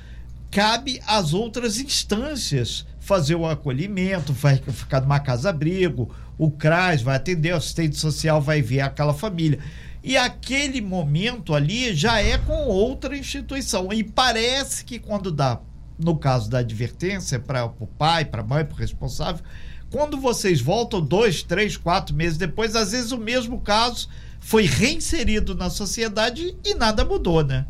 cabe 0.51 1.01
às 1.07 1.33
outras 1.33 1.79
instâncias 1.79 2.87
fazer 3.01 3.35
o 3.35 3.47
acolhimento, 3.47 4.33
vai 4.33 4.57
ficar 4.57 5.01
numa 5.01 5.19
casa-abrigo, 5.19 6.15
o 6.39 6.51
CRAS 6.51 7.03
vai 7.03 7.17
atender, 7.17 7.53
o 7.53 7.57
assistente 7.57 7.97
social 7.97 8.41
vai 8.41 8.63
ver 8.63 8.81
aquela 8.81 9.15
família. 9.15 9.59
E 10.05 10.17
aquele 10.17 10.81
momento 10.81 11.55
ali 11.55 11.95
já 11.95 12.21
é 12.21 12.37
com 12.37 12.67
outra 12.67 13.17
instituição. 13.17 13.93
E 13.93 14.03
parece 14.03 14.85
que 14.85 14.99
quando 14.99 15.31
dá, 15.31 15.61
no 15.99 16.17
caso 16.17 16.51
da 16.51 16.59
advertência 16.59 17.39
para 17.39 17.65
o 17.65 17.87
pai, 17.87 18.25
para 18.25 18.43
a 18.43 18.45
mãe, 18.45 18.65
para 18.65 18.75
o 18.75 18.79
responsável, 18.79 19.45
quando 19.91 20.19
vocês 20.19 20.61
voltam 20.61 21.01
dois, 21.01 21.43
três, 21.43 21.77
quatro 21.77 22.15
meses 22.15 22.39
depois, 22.39 22.75
às 22.75 22.93
vezes 22.93 23.13
o 23.13 23.19
mesmo 23.19 23.61
caso 23.61 24.09
foi 24.41 24.65
reinserido 24.65 25.55
na 25.55 25.71
sociedade 25.71 26.57
e 26.65 26.75
nada 26.75 27.05
mudou, 27.05 27.45
né? 27.45 27.67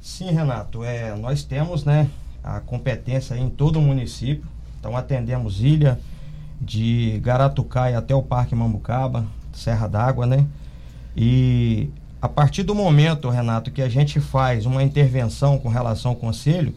Sim, 0.00 0.30
Renato. 0.30 0.82
É, 0.82 1.14
nós 1.16 1.42
temos, 1.42 1.84
né, 1.84 2.08
a 2.42 2.60
competência 2.60 3.36
em 3.36 3.50
todo 3.50 3.78
o 3.78 3.82
município. 3.82 4.48
Então 4.78 4.96
atendemos 4.96 5.60
ilha 5.60 6.00
de 6.60 7.20
Garatucai 7.22 7.94
até 7.94 8.14
o 8.14 8.22
Parque 8.22 8.54
Mambucaba, 8.54 9.26
Serra 9.52 9.86
d'Água, 9.86 10.26
né? 10.26 10.46
E 11.16 11.90
a 12.22 12.28
partir 12.28 12.62
do 12.62 12.74
momento, 12.74 13.28
Renato, 13.28 13.70
que 13.70 13.82
a 13.82 13.88
gente 13.88 14.20
faz 14.20 14.64
uma 14.64 14.82
intervenção 14.82 15.58
com 15.58 15.68
relação 15.68 16.12
ao 16.12 16.16
conselho, 16.16 16.74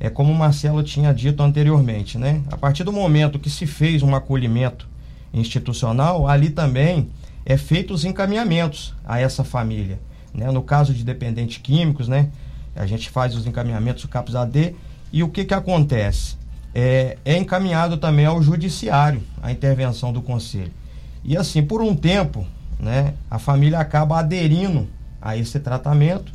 é 0.00 0.08
como 0.08 0.32
o 0.32 0.36
Marcelo 0.36 0.82
tinha 0.82 1.12
dito 1.12 1.42
anteriormente, 1.42 2.18
né? 2.18 2.42
A 2.50 2.56
partir 2.56 2.84
do 2.84 2.92
momento 2.92 3.38
que 3.38 3.50
se 3.50 3.66
fez 3.66 4.02
um 4.02 4.14
acolhimento 4.14 4.88
institucional, 5.34 6.28
ali 6.28 6.50
também 6.50 7.08
é 7.44 7.56
feito 7.56 7.92
os 7.92 8.04
encaminhamentos 8.04 8.94
a 9.04 9.20
essa 9.20 9.42
família, 9.42 9.98
né? 10.32 10.50
No 10.52 10.62
caso 10.62 10.94
de 10.94 11.02
dependentes 11.02 11.58
químicos, 11.58 12.06
né? 12.06 12.30
A 12.76 12.86
gente 12.86 13.10
faz 13.10 13.34
os 13.34 13.46
encaminhamentos 13.46 14.02
do 14.02 14.08
CAPS 14.08 14.36
AD 14.36 14.76
e 15.12 15.22
o 15.22 15.28
que, 15.28 15.44
que 15.44 15.54
acontece? 15.54 16.36
É, 16.72 17.18
é 17.24 17.36
encaminhado 17.36 17.96
também 17.96 18.26
ao 18.26 18.40
judiciário 18.40 19.22
a 19.42 19.50
intervenção 19.50 20.12
do 20.12 20.22
conselho. 20.22 20.70
E 21.24 21.36
assim, 21.36 21.60
por 21.60 21.82
um 21.82 21.96
tempo, 21.96 22.46
né, 22.78 23.14
a 23.28 23.38
família 23.38 23.80
acaba 23.80 24.20
aderindo 24.20 24.86
a 25.20 25.36
esse 25.36 25.58
tratamento 25.58 26.32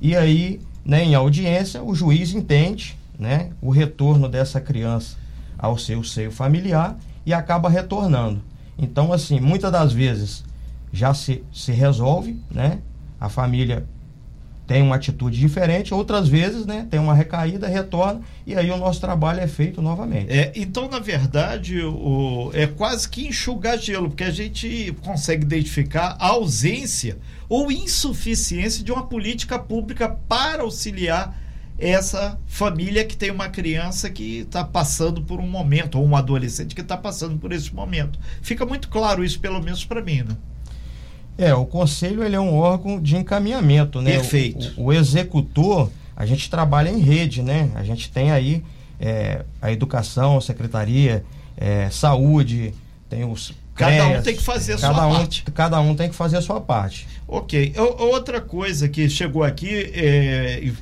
e 0.00 0.16
aí, 0.16 0.60
né, 0.84 1.04
em 1.04 1.14
audiência, 1.14 1.80
o 1.80 1.94
juiz 1.94 2.34
entende 2.34 2.96
né, 3.18 3.50
o 3.60 3.70
retorno 3.70 4.28
dessa 4.28 4.60
criança 4.60 5.16
ao 5.58 5.78
seu 5.78 6.02
seio 6.02 6.30
familiar 6.30 6.96
e 7.24 7.32
acaba 7.32 7.68
retornando. 7.68 8.42
Então, 8.76 9.12
assim, 9.12 9.40
muitas 9.40 9.70
das 9.70 9.92
vezes 9.92 10.44
já 10.92 11.14
se, 11.14 11.44
se 11.52 11.72
resolve, 11.72 12.40
né? 12.50 12.80
A 13.20 13.28
família 13.28 13.86
tem 14.66 14.82
uma 14.82 14.96
atitude 14.96 15.38
diferente, 15.38 15.92
outras 15.92 16.26
vezes, 16.26 16.64
né, 16.64 16.86
tem 16.90 16.98
uma 16.98 17.14
recaída, 17.14 17.68
retorna 17.68 18.22
e 18.46 18.54
aí 18.54 18.70
o 18.70 18.76
nosso 18.76 19.00
trabalho 19.00 19.40
é 19.40 19.46
feito 19.46 19.82
novamente. 19.82 20.32
É, 20.32 20.52
então, 20.56 20.88
na 20.88 20.98
verdade, 20.98 21.82
o, 21.82 22.50
é 22.54 22.66
quase 22.66 23.08
que 23.08 23.26
enxugar 23.26 23.78
gelo, 23.78 24.08
porque 24.08 24.24
a 24.24 24.30
gente 24.30 24.96
consegue 25.02 25.44
identificar 25.44 26.16
a 26.18 26.28
ausência 26.28 27.18
ou 27.48 27.70
insuficiência 27.70 28.82
de 28.82 28.90
uma 28.90 29.06
política 29.06 29.58
pública 29.58 30.08
para 30.08 30.62
auxiliar 30.62 31.38
essa 31.78 32.38
família 32.46 33.04
que 33.04 33.16
tem 33.16 33.30
uma 33.30 33.48
criança 33.48 34.08
que 34.08 34.40
está 34.40 34.64
passando 34.64 35.22
por 35.22 35.40
um 35.40 35.46
momento, 35.46 35.98
ou 35.98 36.06
um 36.06 36.14
adolescente 36.14 36.74
que 36.74 36.80
está 36.80 36.96
passando 36.96 37.38
por 37.38 37.52
esse 37.52 37.74
momento. 37.74 38.18
Fica 38.42 38.64
muito 38.64 38.88
claro 38.88 39.24
isso, 39.24 39.40
pelo 39.40 39.62
menos 39.62 39.84
para 39.84 40.00
mim, 40.00 40.22
né? 40.22 40.36
É, 41.36 41.52
o 41.52 41.66
conselho 41.66 42.22
ele 42.22 42.36
é 42.36 42.40
um 42.40 42.54
órgão 42.54 43.00
de 43.00 43.16
encaminhamento, 43.16 44.00
né? 44.00 44.12
Perfeito. 44.12 44.72
O, 44.76 44.82
o, 44.82 44.84
o 44.86 44.92
executor, 44.92 45.90
a 46.16 46.24
gente 46.24 46.48
trabalha 46.48 46.88
em 46.90 47.00
rede, 47.00 47.42
né? 47.42 47.70
A 47.74 47.82
gente 47.82 48.10
tem 48.10 48.30
aí 48.30 48.62
é, 49.00 49.44
a 49.60 49.72
educação, 49.72 50.38
a 50.38 50.40
secretaria, 50.40 51.24
é, 51.56 51.90
saúde, 51.90 52.72
tem 53.08 53.24
os 53.24 53.52
Cada 53.74 54.06
um 54.06 54.22
tem 54.22 54.36
que 54.36 54.42
fazer 54.42 54.74
a 54.74 54.78
cada 54.78 54.94
sua 54.94 55.06
um, 55.06 55.14
parte. 55.14 55.44
Cada 55.52 55.80
um 55.80 55.94
tem 55.96 56.08
que 56.08 56.14
fazer 56.14 56.36
a 56.36 56.42
sua 56.42 56.60
parte. 56.60 57.08
Ok. 57.26 57.74
outra 57.76 58.40
coisa 58.40 58.88
que 58.88 59.08
chegou 59.10 59.42
aqui, 59.42 59.90
é, 59.92 60.72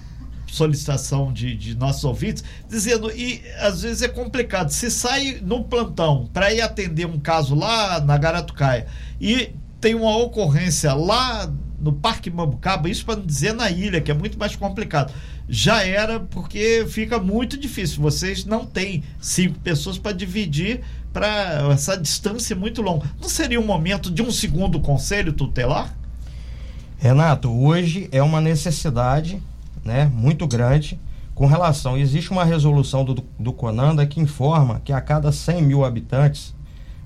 solicitação 0.53 1.33
de, 1.33 1.57
de 1.57 1.75
nossos 1.75 2.05
ouvintes, 2.05 2.45
dizendo, 2.69 3.11
e 3.11 3.43
às 3.59 3.83
vezes 3.83 4.03
é 4.03 4.09
complicado, 4.09 4.69
se 4.69 4.91
sai 4.91 5.39
no 5.43 5.65
plantão 5.65 6.29
para 6.33 6.53
ir 6.53 6.61
atender 6.61 7.07
um 7.07 7.19
caso 7.19 7.55
lá 7.55 8.01
na 8.01 8.19
Garatucaia 8.19 8.87
e 9.21 9.51
tem 9.81 9.95
uma 9.95 10.17
ocorrência 10.19 10.93
lá 10.93 11.51
no 11.81 11.93
Parque 11.93 12.31
Mambucaba, 12.31 12.89
isso 12.89 13.05
para 13.05 13.17
não 13.17 13.27
dizer 13.27 13.55
na 13.55 13.71
ilha, 13.71 14.01
que 14.01 14.11
é 14.11 14.15
muito 14.15 14.39
mais 14.39 14.55
complicado. 14.55 15.13
Já 15.49 15.83
era 15.83 16.21
porque 16.21 16.87
fica 16.89 17.19
muito 17.19 17.57
difícil. 17.57 18.01
Vocês 18.01 18.45
não 18.45 18.65
têm 18.65 19.03
cinco 19.21 19.59
pessoas 19.59 19.99
para 19.99 20.13
dividir 20.13 20.83
para 21.13 21.69
essa 21.73 21.97
distância 21.97 22.55
muito 22.55 22.81
longa. 22.81 23.11
Não 23.21 23.29
seria 23.29 23.59
um 23.59 23.67
momento 23.67 24.11
de 24.11 24.23
um 24.23 24.31
segundo 24.31 24.79
conselho 24.79 25.33
tutelar? 25.33 25.93
Renato, 26.99 27.51
hoje 27.51 28.09
é 28.13 28.23
uma 28.23 28.41
necessidade 28.41 29.43
né, 29.85 30.11
muito 30.13 30.47
grande 30.47 30.99
com 31.35 31.47
relação. 31.47 31.97
Existe 31.97 32.31
uma 32.31 32.45
resolução 32.45 33.05
do, 33.05 33.25
do 33.39 33.53
Conanda 33.53 34.07
que 34.07 34.21
informa 34.21 34.81
que 34.85 34.93
a 34.93 35.01
cada 35.01 35.33
100 35.33 35.63
mil 35.63 35.85
habitantes, 35.85 36.55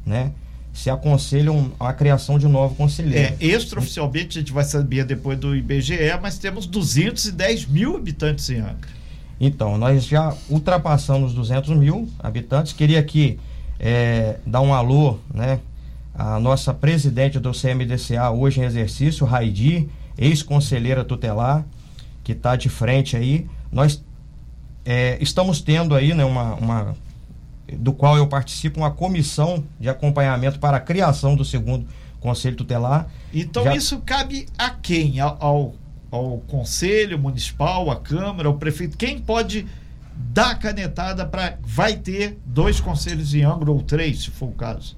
né, 0.04 0.32
se 0.72 0.90
aconselham 0.90 1.72
a 1.80 1.92
criação 1.92 2.38
de 2.38 2.46
um 2.46 2.50
novo 2.50 2.74
conselheiro. 2.74 3.34
É, 3.40 3.44
extraoficialmente 3.44 4.38
a 4.38 4.40
gente 4.42 4.52
vai 4.52 4.64
saber 4.64 5.04
depois 5.04 5.38
do 5.38 5.56
IBGE, 5.56 5.96
mas 6.20 6.38
temos 6.38 6.66
210 6.66 7.66
mil 7.66 7.96
habitantes 7.96 8.50
em 8.50 8.58
Angra. 8.58 8.96
Então, 9.40 9.78
nós 9.78 10.04
já 10.04 10.34
ultrapassamos 10.48 11.32
200 11.34 11.76
mil 11.76 12.08
habitantes. 12.18 12.72
Queria 12.72 13.00
aqui 13.00 13.38
é, 13.78 14.36
dar 14.46 14.60
um 14.60 14.72
alô, 14.72 15.18
né? 15.32 15.60
A 16.14 16.40
nossa 16.40 16.72
presidente 16.72 17.38
do 17.38 17.52
CMDCA, 17.52 18.30
hoje 18.30 18.60
em 18.60 18.64
exercício, 18.64 19.26
Raidi, 19.26 19.88
ex-conselheira 20.16 21.04
tutelar, 21.04 21.66
que 22.26 22.32
está 22.32 22.56
de 22.56 22.68
frente 22.68 23.16
aí. 23.16 23.46
Nós 23.70 24.04
é, 24.84 25.16
estamos 25.20 25.60
tendo 25.60 25.94
aí 25.94 26.12
né, 26.12 26.24
uma, 26.24 26.54
uma 26.54 26.96
do 27.72 27.92
qual 27.92 28.16
eu 28.16 28.26
participo, 28.26 28.80
uma 28.80 28.90
comissão 28.90 29.62
de 29.78 29.88
acompanhamento 29.88 30.58
para 30.58 30.78
a 30.78 30.80
criação 30.80 31.36
do 31.36 31.44
segundo 31.44 31.86
Conselho 32.18 32.56
Tutelar. 32.56 33.06
Então 33.32 33.62
Já... 33.62 33.76
isso 33.76 34.02
cabe 34.04 34.48
a 34.58 34.70
quem? 34.70 35.20
Ao, 35.20 35.36
ao, 35.38 35.74
ao, 36.10 36.38
Conselho 36.48 37.16
Municipal, 37.16 37.92
à 37.92 37.96
Câmara, 37.96 38.48
ao 38.48 38.54
prefeito? 38.54 38.96
Quem 38.96 39.20
pode 39.20 39.64
dar 40.16 40.50
a 40.50 40.54
canetada 40.56 41.24
para. 41.24 41.56
Vai 41.62 41.94
ter 41.94 42.40
dois 42.44 42.80
conselhos 42.80 43.36
em 43.36 43.44
Angra 43.44 43.70
ou 43.70 43.80
três, 43.82 44.24
se 44.24 44.32
for 44.32 44.46
o 44.46 44.52
caso? 44.52 44.96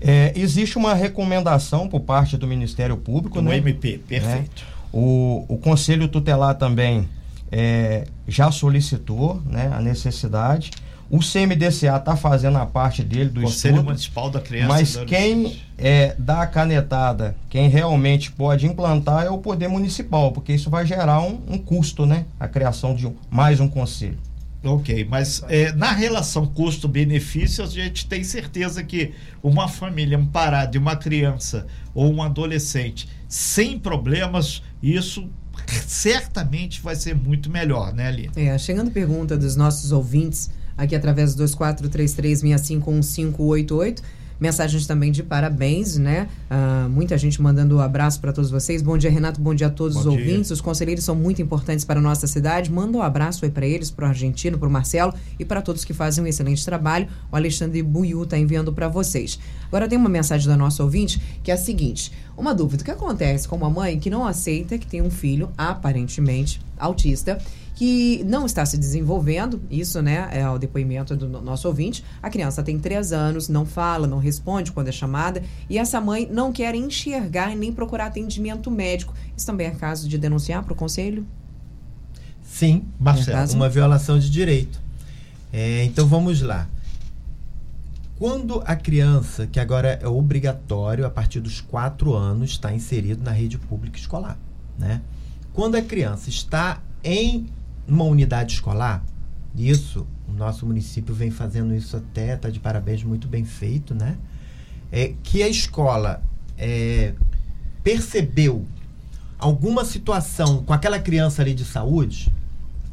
É, 0.00 0.32
existe 0.34 0.78
uma 0.78 0.94
recomendação 0.94 1.86
por 1.86 2.00
parte 2.00 2.38
do 2.38 2.46
Ministério 2.46 2.96
Público. 2.96 3.42
Do 3.42 3.50
né? 3.50 3.58
MP, 3.58 3.98
perfeito. 3.98 4.64
Né? 4.64 4.71
O, 4.92 5.44
o 5.48 5.58
Conselho 5.58 6.08
Tutelar 6.08 6.54
também 6.56 7.08
é, 7.50 8.04
já 8.26 8.50
solicitou 8.50 9.40
né, 9.46 9.70
a 9.72 9.80
necessidade. 9.80 10.70
O 11.10 11.18
CMDCA 11.18 11.96
está 11.96 12.16
fazendo 12.16 12.56
a 12.56 12.64
parte 12.64 13.02
dele 13.02 13.28
do 13.28 13.42
Conselho 13.42 13.74
estudo, 13.74 13.84
Municipal 13.84 14.30
da 14.30 14.40
Criança. 14.40 14.68
Mas 14.68 14.96
quem 15.06 15.60
é, 15.76 16.14
dá 16.18 16.40
a 16.40 16.46
canetada, 16.46 17.36
quem 17.50 17.68
realmente 17.68 18.32
pode 18.32 18.66
implantar 18.66 19.26
é 19.26 19.28
o 19.28 19.36
Poder 19.36 19.68
Municipal, 19.68 20.32
porque 20.32 20.54
isso 20.54 20.70
vai 20.70 20.86
gerar 20.86 21.20
um, 21.20 21.38
um 21.48 21.58
custo, 21.58 22.06
né? 22.06 22.24
A 22.40 22.48
criação 22.48 22.94
de 22.94 23.06
um, 23.06 23.14
mais 23.30 23.60
um 23.60 23.68
conselho. 23.68 24.16
Ok, 24.64 25.04
mas 25.10 25.42
é, 25.48 25.72
na 25.72 25.90
relação 25.90 26.46
custo-benefício, 26.46 27.64
a 27.64 27.66
gente 27.66 28.06
tem 28.06 28.22
certeza 28.22 28.84
que 28.84 29.12
uma 29.42 29.66
família 29.66 30.16
amparada 30.16 30.70
de 30.70 30.78
uma 30.78 30.94
criança 30.94 31.66
ou 31.92 32.12
um 32.12 32.22
adolescente 32.22 33.08
sem 33.28 33.78
problemas, 33.78 34.62
isso 34.80 35.28
certamente 35.86 36.80
vai 36.80 36.94
ser 36.94 37.14
muito 37.14 37.50
melhor, 37.50 37.92
né, 37.92 38.08
Aline? 38.08 38.30
É, 38.36 38.56
chegando 38.58 38.90
pergunta 38.90 39.36
dos 39.36 39.56
nossos 39.56 39.90
ouvintes 39.90 40.50
aqui 40.76 40.94
através 40.94 41.34
do 41.34 41.44
2433651588. 41.44 44.00
Mensagens 44.42 44.88
também 44.88 45.12
de 45.12 45.22
parabéns, 45.22 45.96
né? 45.96 46.26
Uh, 46.50 46.88
muita 46.88 47.16
gente 47.16 47.40
mandando 47.40 47.76
um 47.76 47.80
abraço 47.80 48.20
para 48.20 48.32
todos 48.32 48.50
vocês. 48.50 48.82
Bom 48.82 48.98
dia, 48.98 49.08
Renato. 49.08 49.40
Bom 49.40 49.54
dia 49.54 49.68
a 49.68 49.70
todos 49.70 49.94
Bom 49.94 50.00
os 50.00 50.10
dia. 50.10 50.18
ouvintes. 50.18 50.50
Os 50.50 50.60
conselheiros 50.60 51.04
são 51.04 51.14
muito 51.14 51.40
importantes 51.40 51.84
para 51.84 52.00
a 52.00 52.02
nossa 52.02 52.26
cidade. 52.26 52.68
Manda 52.68 52.98
um 52.98 53.02
abraço 53.02 53.44
aí 53.44 53.52
para 53.52 53.64
eles, 53.64 53.88
para 53.88 54.04
o 54.04 54.08
argentino, 54.08 54.58
para 54.58 54.66
o 54.66 54.70
Marcelo 54.70 55.14
e 55.38 55.44
para 55.44 55.62
todos 55.62 55.84
que 55.84 55.94
fazem 55.94 56.24
um 56.24 56.26
excelente 56.26 56.64
trabalho. 56.64 57.06
O 57.30 57.36
Alexandre 57.36 57.80
Buiu 57.84 58.24
está 58.24 58.36
enviando 58.36 58.72
para 58.72 58.88
vocês. 58.88 59.38
Agora 59.68 59.86
tem 59.86 59.96
uma 59.96 60.08
mensagem 60.08 60.48
da 60.48 60.56
nossa 60.56 60.82
ouvinte 60.82 61.22
que 61.44 61.52
é 61.52 61.54
a 61.54 61.56
seguinte: 61.56 62.10
uma 62.36 62.52
dúvida. 62.52 62.82
O 62.82 62.84
que 62.84 62.90
acontece 62.90 63.46
com 63.46 63.54
uma 63.54 63.70
mãe 63.70 64.00
que 64.00 64.10
não 64.10 64.26
aceita 64.26 64.76
que 64.76 64.88
tem 64.88 65.00
um 65.00 65.10
filho 65.10 65.50
aparentemente 65.56 66.60
autista 66.76 67.38
que 67.82 68.22
não 68.22 68.46
está 68.46 68.64
se 68.64 68.78
desenvolvendo, 68.78 69.60
isso, 69.68 70.00
né, 70.00 70.28
é 70.30 70.48
o 70.48 70.56
depoimento 70.56 71.16
do 71.16 71.26
nosso 71.28 71.66
ouvinte. 71.66 72.04
A 72.22 72.30
criança 72.30 72.62
tem 72.62 72.78
três 72.78 73.12
anos, 73.12 73.48
não 73.48 73.66
fala, 73.66 74.06
não 74.06 74.18
responde 74.18 74.70
quando 74.70 74.86
é 74.86 74.92
chamada, 74.92 75.42
e 75.68 75.76
essa 75.76 76.00
mãe 76.00 76.28
não 76.30 76.52
quer 76.52 76.76
enxergar 76.76 77.56
nem 77.56 77.72
procurar 77.72 78.06
atendimento 78.06 78.70
médico. 78.70 79.12
Isso 79.36 79.44
também 79.44 79.66
é 79.66 79.72
caso 79.72 80.08
de 80.08 80.16
denunciar 80.16 80.62
para 80.62 80.72
o 80.72 80.76
conselho? 80.76 81.26
Sim, 82.44 82.84
Marcelo, 83.00 83.50
é 83.50 83.56
uma 83.56 83.68
violação 83.68 84.16
de 84.16 84.30
direito. 84.30 84.80
É, 85.52 85.82
então 85.82 86.06
vamos 86.06 86.40
lá. 86.40 86.68
Quando 88.16 88.62
a 88.64 88.76
criança, 88.76 89.48
que 89.48 89.58
agora 89.58 89.98
é 90.00 90.06
obrigatório 90.06 91.04
a 91.04 91.10
partir 91.10 91.40
dos 91.40 91.60
quatro 91.60 92.14
anos, 92.14 92.50
está 92.50 92.72
inserido 92.72 93.24
na 93.24 93.32
rede 93.32 93.58
pública 93.58 93.98
escolar, 93.98 94.38
né? 94.78 95.02
Quando 95.52 95.74
a 95.74 95.82
criança 95.82 96.30
está 96.30 96.80
em 97.02 97.48
uma 97.86 98.04
unidade 98.04 98.54
escolar, 98.54 99.04
isso, 99.54 100.06
o 100.28 100.32
nosso 100.32 100.66
município 100.66 101.14
vem 101.14 101.30
fazendo 101.30 101.74
isso 101.74 101.96
até, 101.96 102.34
está 102.34 102.48
de 102.48 102.58
parabéns, 102.58 103.02
muito 103.02 103.28
bem 103.28 103.44
feito, 103.44 103.94
né? 103.94 104.16
É 104.90 105.14
que 105.22 105.42
a 105.42 105.48
escola 105.48 106.22
é, 106.56 107.14
percebeu 107.82 108.64
alguma 109.38 109.84
situação 109.84 110.62
com 110.62 110.72
aquela 110.72 110.98
criança 110.98 111.42
ali 111.42 111.54
de 111.54 111.64
saúde, 111.64 112.32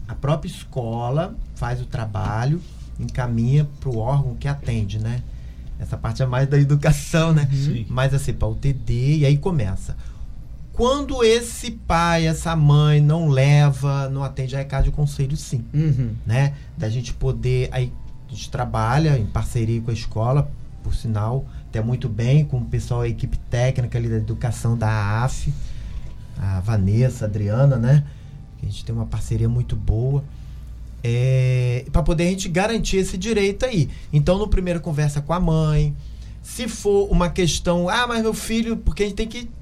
a 0.08 0.15
própria 0.15 0.49
escola 0.49 1.36
faz 1.56 1.82
o 1.82 1.86
trabalho, 1.86 2.62
encaminha 2.99 3.67
para 3.80 3.89
o 3.89 3.97
órgão 3.97 4.36
que 4.36 4.47
atende, 4.47 4.99
né? 4.99 5.21
Essa 5.80 5.95
parte 5.95 6.21
é 6.21 6.25
mais 6.25 6.49
da 6.49 6.60
educação, 6.60 7.32
né? 7.32 7.47
Sim. 7.54 7.86
Mais 7.89 8.13
assim, 8.13 8.34
para 8.34 8.47
o 8.47 8.56
TD, 8.56 9.19
e 9.19 9.25
aí 9.25 9.38
começa. 9.38 9.95
Quando 10.80 11.26
esse 11.26 11.72
pai, 11.72 12.26
essa 12.26 12.56
mãe 12.56 13.02
não 13.02 13.28
leva, 13.28 14.08
não 14.08 14.24
atende 14.24 14.56
a 14.56 14.60
recado 14.60 14.86
de 14.86 14.92
conselho, 14.92 15.36
sim. 15.36 15.65
Uhum. 15.74 16.15
Né? 16.26 16.54
Da 16.78 16.88
gente 16.88 17.13
poder. 17.13 17.68
Aí 17.74 17.92
a 18.26 18.34
gente 18.34 18.50
trabalha 18.50 19.20
em 19.20 19.26
parceria 19.26 19.82
com 19.82 19.92
a 19.92 19.94
escola, 19.94 20.50
por 20.82 20.96
sinal, 20.96 21.46
até 21.68 21.82
muito 21.82 22.08
bem, 22.08 22.46
com 22.46 22.60
o 22.60 22.65
pessoal, 22.65 23.02
a 23.02 23.10
equipe 23.10 23.38
técnica 23.50 23.98
ali 23.98 24.08
da 24.08 24.15
educação 24.15 24.78
da 24.78 25.22
AF, 25.26 25.54
a 26.38 26.62
Vanessa, 26.62 27.26
a 27.26 27.28
Adriana, 27.28 27.76
né? 27.76 28.06
A 28.63 28.65
gente 28.65 28.86
tem 28.86 28.96
uma 28.96 29.06
parceria 29.06 29.50
muito 29.50 29.76
boa. 29.76 30.24
É, 31.04 31.84
para 31.92 32.04
poder 32.04 32.24
a 32.24 32.30
gente 32.30 32.48
garantir 32.48 33.00
esse 33.00 33.18
direito 33.18 33.65
aí. 33.65 33.89
Então, 34.13 34.38
no 34.38 34.48
primeiro, 34.48 34.80
conversa 34.80 35.20
com 35.20 35.34
a 35.34 35.42
mãe. 35.42 35.94
Se 36.42 36.70
for 36.70 37.12
uma 37.12 37.30
questão, 37.30 37.89
ah, 37.89 38.08
mas 38.08 38.22
meu 38.22 38.34
filho, 38.34 38.78
porque 38.78 39.04
a 39.04 39.06
gente 39.08 39.18
tem 39.18 39.28
que 39.28 39.59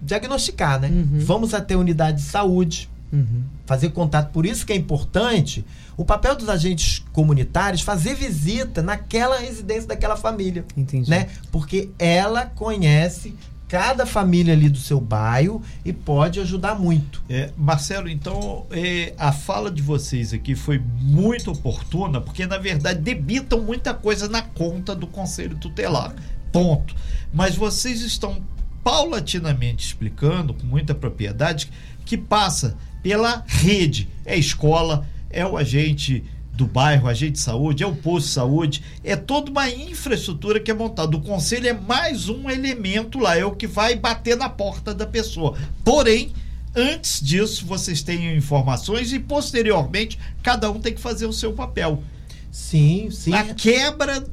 diagnosticar, 0.00 0.80
né? 0.80 0.88
Uhum. 0.88 1.20
Vamos 1.20 1.54
até 1.54 1.74
a 1.74 1.78
unidade 1.78 2.18
de 2.18 2.24
saúde, 2.24 2.88
uhum. 3.12 3.42
fazer 3.66 3.90
contato. 3.90 4.30
Por 4.32 4.46
isso 4.46 4.64
que 4.64 4.72
é 4.72 4.76
importante 4.76 5.64
o 5.96 6.04
papel 6.04 6.34
dos 6.34 6.48
agentes 6.48 7.04
comunitários 7.12 7.82
fazer 7.82 8.14
visita 8.14 8.82
naquela 8.82 9.38
residência 9.38 9.88
daquela 9.88 10.16
família. 10.16 10.64
Entendi. 10.76 11.10
Né? 11.10 11.28
Porque 11.52 11.90
ela 11.98 12.46
conhece 12.46 13.34
cada 13.68 14.04
família 14.04 14.52
ali 14.52 14.68
do 14.68 14.78
seu 14.78 15.00
bairro 15.00 15.62
e 15.84 15.92
pode 15.92 16.40
ajudar 16.40 16.74
muito. 16.74 17.22
É, 17.28 17.50
Marcelo, 17.56 18.08
então 18.08 18.66
é, 18.70 19.14
a 19.16 19.30
fala 19.30 19.70
de 19.70 19.80
vocês 19.80 20.32
aqui 20.32 20.56
foi 20.56 20.82
muito 21.00 21.52
oportuna, 21.52 22.20
porque 22.20 22.46
na 22.46 22.58
verdade 22.58 22.98
debitam 22.98 23.60
muita 23.60 23.94
coisa 23.94 24.28
na 24.28 24.42
conta 24.42 24.92
do 24.92 25.06
Conselho 25.06 25.56
Tutelar. 25.56 26.14
Ponto. 26.50 26.96
Mas 27.32 27.54
vocês 27.54 28.00
estão 28.00 28.42
paulatinamente 28.82 29.86
explicando, 29.86 30.54
com 30.54 30.66
muita 30.66 30.94
propriedade, 30.94 31.70
que 32.04 32.16
passa 32.16 32.76
pela 33.02 33.44
rede. 33.46 34.08
É 34.24 34.36
escola, 34.36 35.06
é 35.30 35.44
o 35.44 35.56
agente 35.56 36.24
do 36.52 36.66
bairro, 36.66 37.08
agente 37.08 37.32
de 37.32 37.40
saúde, 37.40 37.82
é 37.82 37.86
o 37.86 37.96
posto 37.96 38.26
de 38.26 38.32
saúde, 38.32 38.82
é 39.02 39.16
toda 39.16 39.50
uma 39.50 39.70
infraestrutura 39.70 40.60
que 40.60 40.70
é 40.70 40.74
montada. 40.74 41.16
O 41.16 41.22
conselho 41.22 41.68
é 41.68 41.72
mais 41.72 42.28
um 42.28 42.50
elemento 42.50 43.18
lá, 43.18 43.36
é 43.36 43.44
o 43.44 43.52
que 43.52 43.66
vai 43.66 43.96
bater 43.96 44.36
na 44.36 44.48
porta 44.48 44.92
da 44.92 45.06
pessoa. 45.06 45.56
Porém, 45.82 46.32
antes 46.76 47.20
disso, 47.20 47.64
vocês 47.64 48.02
têm 48.02 48.36
informações 48.36 49.12
e 49.12 49.18
posteriormente 49.18 50.18
cada 50.42 50.70
um 50.70 50.80
tem 50.80 50.92
que 50.92 51.00
fazer 51.00 51.26
o 51.26 51.32
seu 51.32 51.52
papel. 51.54 52.02
Sim, 52.50 53.10
sim. 53.10 53.32
A 53.32 53.54
quebra 53.54 54.24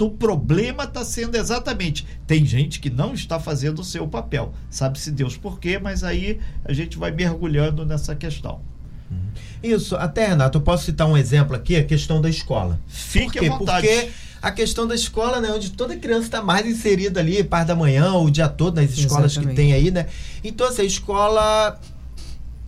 do 0.00 0.10
problema 0.10 0.84
está 0.84 1.04
sendo 1.04 1.36
exatamente. 1.36 2.06
Tem 2.26 2.44
gente 2.44 2.80
que 2.80 2.88
não 2.88 3.12
está 3.12 3.38
fazendo 3.38 3.80
o 3.80 3.84
seu 3.84 4.08
papel. 4.08 4.54
Sabe-se 4.70 5.10
Deus 5.10 5.36
por 5.36 5.60
quê, 5.60 5.78
mas 5.78 6.02
aí 6.02 6.40
a 6.64 6.72
gente 6.72 6.96
vai 6.96 7.10
mergulhando 7.10 7.84
nessa 7.84 8.14
questão. 8.14 8.62
Uhum. 9.10 9.18
Isso, 9.62 9.96
até 9.96 10.28
Renato, 10.28 10.56
eu 10.56 10.62
posso 10.62 10.86
citar 10.86 11.06
um 11.06 11.16
exemplo 11.16 11.54
aqui, 11.54 11.76
a 11.76 11.84
questão 11.84 12.20
da 12.20 12.30
escola. 12.30 12.80
Fique 12.88 13.38
à 13.38 13.48
vontade. 13.50 13.86
Porque 13.86 14.10
a 14.40 14.50
questão 14.50 14.86
da 14.86 14.94
escola, 14.94 15.38
né, 15.38 15.50
onde 15.52 15.70
toda 15.72 15.94
criança 15.96 16.24
está 16.24 16.42
mais 16.42 16.66
inserida 16.66 17.20
ali, 17.20 17.44
par 17.44 17.66
da 17.66 17.74
manhã, 17.74 18.14
o 18.14 18.30
dia 18.30 18.48
todo, 18.48 18.76
nas 18.76 18.90
escolas 18.90 19.32
Exatamente. 19.32 19.50
que 19.50 19.62
tem 19.62 19.74
aí, 19.74 19.90
né? 19.90 20.06
Então, 20.42 20.66
assim, 20.66 20.80
a 20.80 20.86
escola 20.86 21.78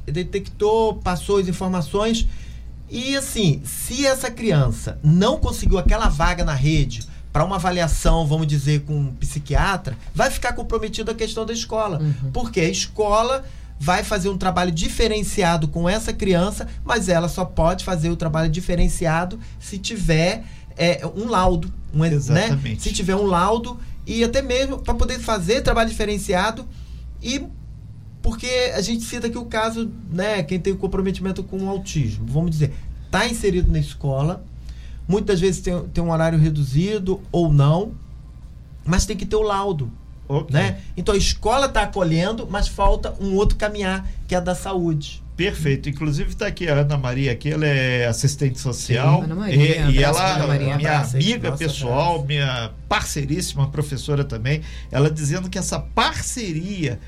detectou, 0.04 0.96
passou 0.96 1.38
as 1.38 1.48
informações. 1.48 2.26
E 2.92 3.16
assim, 3.16 3.62
se 3.64 4.06
essa 4.06 4.30
criança 4.30 4.98
não 5.02 5.38
conseguiu 5.38 5.78
aquela 5.78 6.10
vaga 6.10 6.44
na 6.44 6.52
rede, 6.52 7.08
para 7.32 7.42
uma 7.42 7.56
avaliação, 7.56 8.26
vamos 8.26 8.46
dizer, 8.46 8.82
com 8.82 8.94
um 8.94 9.14
psiquiatra, 9.14 9.96
vai 10.14 10.30
ficar 10.30 10.52
comprometida 10.52 11.12
a 11.12 11.14
questão 11.14 11.46
da 11.46 11.54
escola. 11.54 11.98
Uhum. 11.98 12.30
Porque 12.30 12.60
a 12.60 12.68
escola 12.68 13.42
vai 13.80 14.04
fazer 14.04 14.28
um 14.28 14.36
trabalho 14.36 14.70
diferenciado 14.70 15.66
com 15.68 15.88
essa 15.88 16.12
criança, 16.12 16.68
mas 16.84 17.08
ela 17.08 17.30
só 17.30 17.46
pode 17.46 17.82
fazer 17.82 18.10
o 18.10 18.16
trabalho 18.16 18.50
diferenciado 18.50 19.40
se 19.58 19.78
tiver 19.78 20.44
é, 20.76 21.00
um 21.16 21.30
laudo. 21.30 21.72
Um, 21.94 22.00
né? 22.00 22.12
Exatamente. 22.12 22.74
Né? 22.74 22.76
Se 22.78 22.92
tiver 22.92 23.16
um 23.16 23.24
laudo 23.24 23.80
e 24.06 24.22
até 24.22 24.42
mesmo 24.42 24.78
para 24.78 24.92
poder 24.92 25.18
fazer 25.18 25.62
trabalho 25.62 25.88
diferenciado 25.88 26.68
e 27.22 27.42
porque 28.22 28.72
a 28.74 28.80
gente 28.80 29.04
cita 29.04 29.26
aqui 29.26 29.36
o 29.36 29.44
caso, 29.44 29.90
né, 30.10 30.42
quem 30.42 30.58
tem 30.58 30.74
comprometimento 30.74 31.42
com 31.42 31.58
o 31.58 31.68
autismo, 31.68 32.24
vamos 32.26 32.52
dizer, 32.52 32.72
está 33.06 33.26
inserido 33.26 33.70
na 33.70 33.78
escola, 33.78 34.44
Muitas 35.06 35.40
vezes 35.40 35.60
tem, 35.60 35.78
tem 35.88 36.02
um 36.02 36.10
horário 36.10 36.38
reduzido 36.38 37.20
ou 37.30 37.52
não, 37.52 37.92
mas 38.84 39.04
tem 39.04 39.16
que 39.16 39.26
ter 39.26 39.36
o 39.36 39.42
laudo. 39.42 39.90
Okay. 40.28 40.54
Né? 40.54 40.78
Então 40.96 41.14
a 41.14 41.18
escola 41.18 41.66
está 41.66 41.82
acolhendo, 41.82 42.48
mas 42.50 42.68
falta 42.68 43.14
um 43.20 43.34
outro 43.34 43.56
caminhar, 43.58 44.08
que 44.26 44.34
é 44.34 44.40
da 44.40 44.54
saúde. 44.54 45.22
Perfeito. 45.36 45.88
Inclusive 45.88 46.30
está 46.30 46.46
aqui 46.46 46.68
a 46.68 46.74
Ana 46.74 46.96
Maria, 46.96 47.32
aqui 47.32 47.50
ela 47.50 47.66
é 47.66 48.06
assistente 48.06 48.60
social. 48.60 49.18
Sim, 49.18 49.24
Ana 49.24 49.34
Maria, 49.34 49.86
e, 49.86 49.90
e 49.92 50.02
ela, 50.02 50.34
Ana 50.36 50.46
Maria, 50.46 50.76
minha 50.76 50.90
abraço, 50.90 51.16
amiga 51.16 51.50
nossa, 51.50 51.64
pessoal, 51.64 52.10
abraço. 52.10 52.26
minha 52.26 52.70
parceiríssima 52.88 53.68
professora 53.68 54.24
também, 54.24 54.62
ela 54.90 55.10
dizendo 55.10 55.50
que 55.50 55.58
essa 55.58 55.78
parceria 55.78 57.00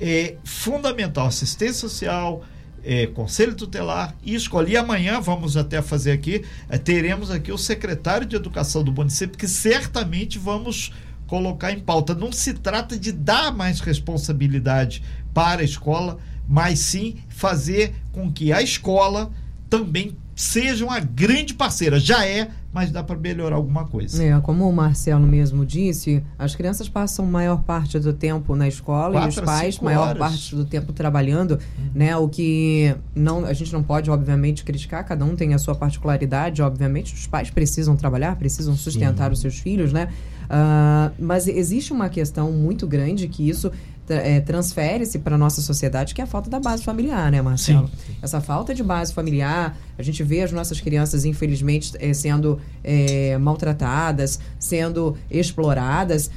é 0.00 0.36
fundamental. 0.44 1.26
Assistência 1.26 1.74
social, 1.74 2.44
é, 2.84 3.06
Conselho 3.06 3.54
Tutelar 3.54 4.14
e 4.22 4.34
Escola. 4.34 4.68
E 4.68 4.76
amanhã 4.76 5.20
vamos 5.20 5.56
até 5.56 5.82
fazer 5.82 6.12
aqui, 6.12 6.44
é, 6.68 6.78
teremos 6.78 7.30
aqui 7.30 7.52
o 7.52 7.58
secretário 7.58 8.26
de 8.26 8.36
Educação 8.36 8.82
do 8.82 8.92
município, 8.92 9.38
que 9.38 9.48
certamente 9.48 10.38
vamos 10.38 10.92
colocar 11.26 11.72
em 11.72 11.80
pauta. 11.80 12.14
Não 12.14 12.32
se 12.32 12.54
trata 12.54 12.98
de 12.98 13.12
dar 13.12 13.52
mais 13.52 13.80
responsabilidade 13.80 15.02
para 15.34 15.60
a 15.60 15.64
escola, 15.64 16.18
mas 16.48 16.78
sim 16.78 17.16
fazer 17.28 17.94
com 18.12 18.32
que 18.32 18.52
a 18.52 18.62
escola 18.62 19.30
também 19.68 20.16
seja 20.38 20.84
uma 20.84 21.00
grande 21.00 21.52
parceira. 21.52 21.98
Já 21.98 22.24
é, 22.24 22.48
mas 22.72 22.92
dá 22.92 23.02
para 23.02 23.16
melhorar 23.18 23.56
alguma 23.56 23.86
coisa. 23.86 24.22
É, 24.22 24.40
como 24.40 24.68
o 24.68 24.72
Marcelo 24.72 25.26
mesmo 25.26 25.66
disse, 25.66 26.22
as 26.38 26.54
crianças 26.54 26.88
passam 26.88 27.26
maior 27.26 27.64
parte 27.64 27.98
do 27.98 28.12
tempo 28.12 28.54
na 28.54 28.68
escola 28.68 29.14
Quatro 29.14 29.28
e 29.28 29.30
os 29.30 29.40
pais 29.40 29.78
maior 29.80 30.10
horas. 30.10 30.18
parte 30.18 30.54
do 30.54 30.64
tempo 30.64 30.92
trabalhando, 30.92 31.58
né? 31.92 32.16
O 32.16 32.28
que 32.28 32.94
não, 33.16 33.44
a 33.44 33.52
gente 33.52 33.72
não 33.72 33.82
pode, 33.82 34.12
obviamente, 34.12 34.62
criticar, 34.62 35.04
cada 35.04 35.24
um 35.24 35.34
tem 35.34 35.54
a 35.54 35.58
sua 35.58 35.74
particularidade, 35.74 36.62
obviamente, 36.62 37.14
os 37.14 37.26
pais 37.26 37.50
precisam 37.50 37.96
trabalhar, 37.96 38.36
precisam 38.36 38.76
sustentar 38.76 39.26
Sim. 39.26 39.32
os 39.32 39.40
seus 39.40 39.58
filhos, 39.58 39.92
né? 39.92 40.08
Uh, 40.44 41.12
mas 41.18 41.48
existe 41.48 41.92
uma 41.92 42.08
questão 42.08 42.52
muito 42.52 42.86
grande 42.86 43.26
que 43.26 43.48
isso 43.48 43.72
é, 44.10 44.40
transfere-se 44.40 45.18
para 45.18 45.34
a 45.34 45.38
nossa 45.38 45.60
sociedade, 45.60 46.14
que 46.14 46.20
é 46.20 46.24
a 46.24 46.26
falta 46.26 46.48
da 46.48 46.58
base 46.58 46.82
familiar, 46.82 47.30
né, 47.30 47.40
Marcelo? 47.42 47.88
Sim. 47.88 48.14
Essa 48.22 48.40
falta 48.40 48.74
de 48.74 48.82
base 48.82 49.12
familiar, 49.12 49.76
a 49.98 50.02
gente 50.02 50.22
vê 50.22 50.42
as 50.42 50.52
nossas 50.52 50.80
crianças, 50.80 51.24
infelizmente, 51.24 51.92
é, 51.98 52.12
sendo 52.12 52.60
é, 52.82 53.36
maltratadas, 53.38 54.38
sendo 54.58 55.16
exploradas. 55.30 56.30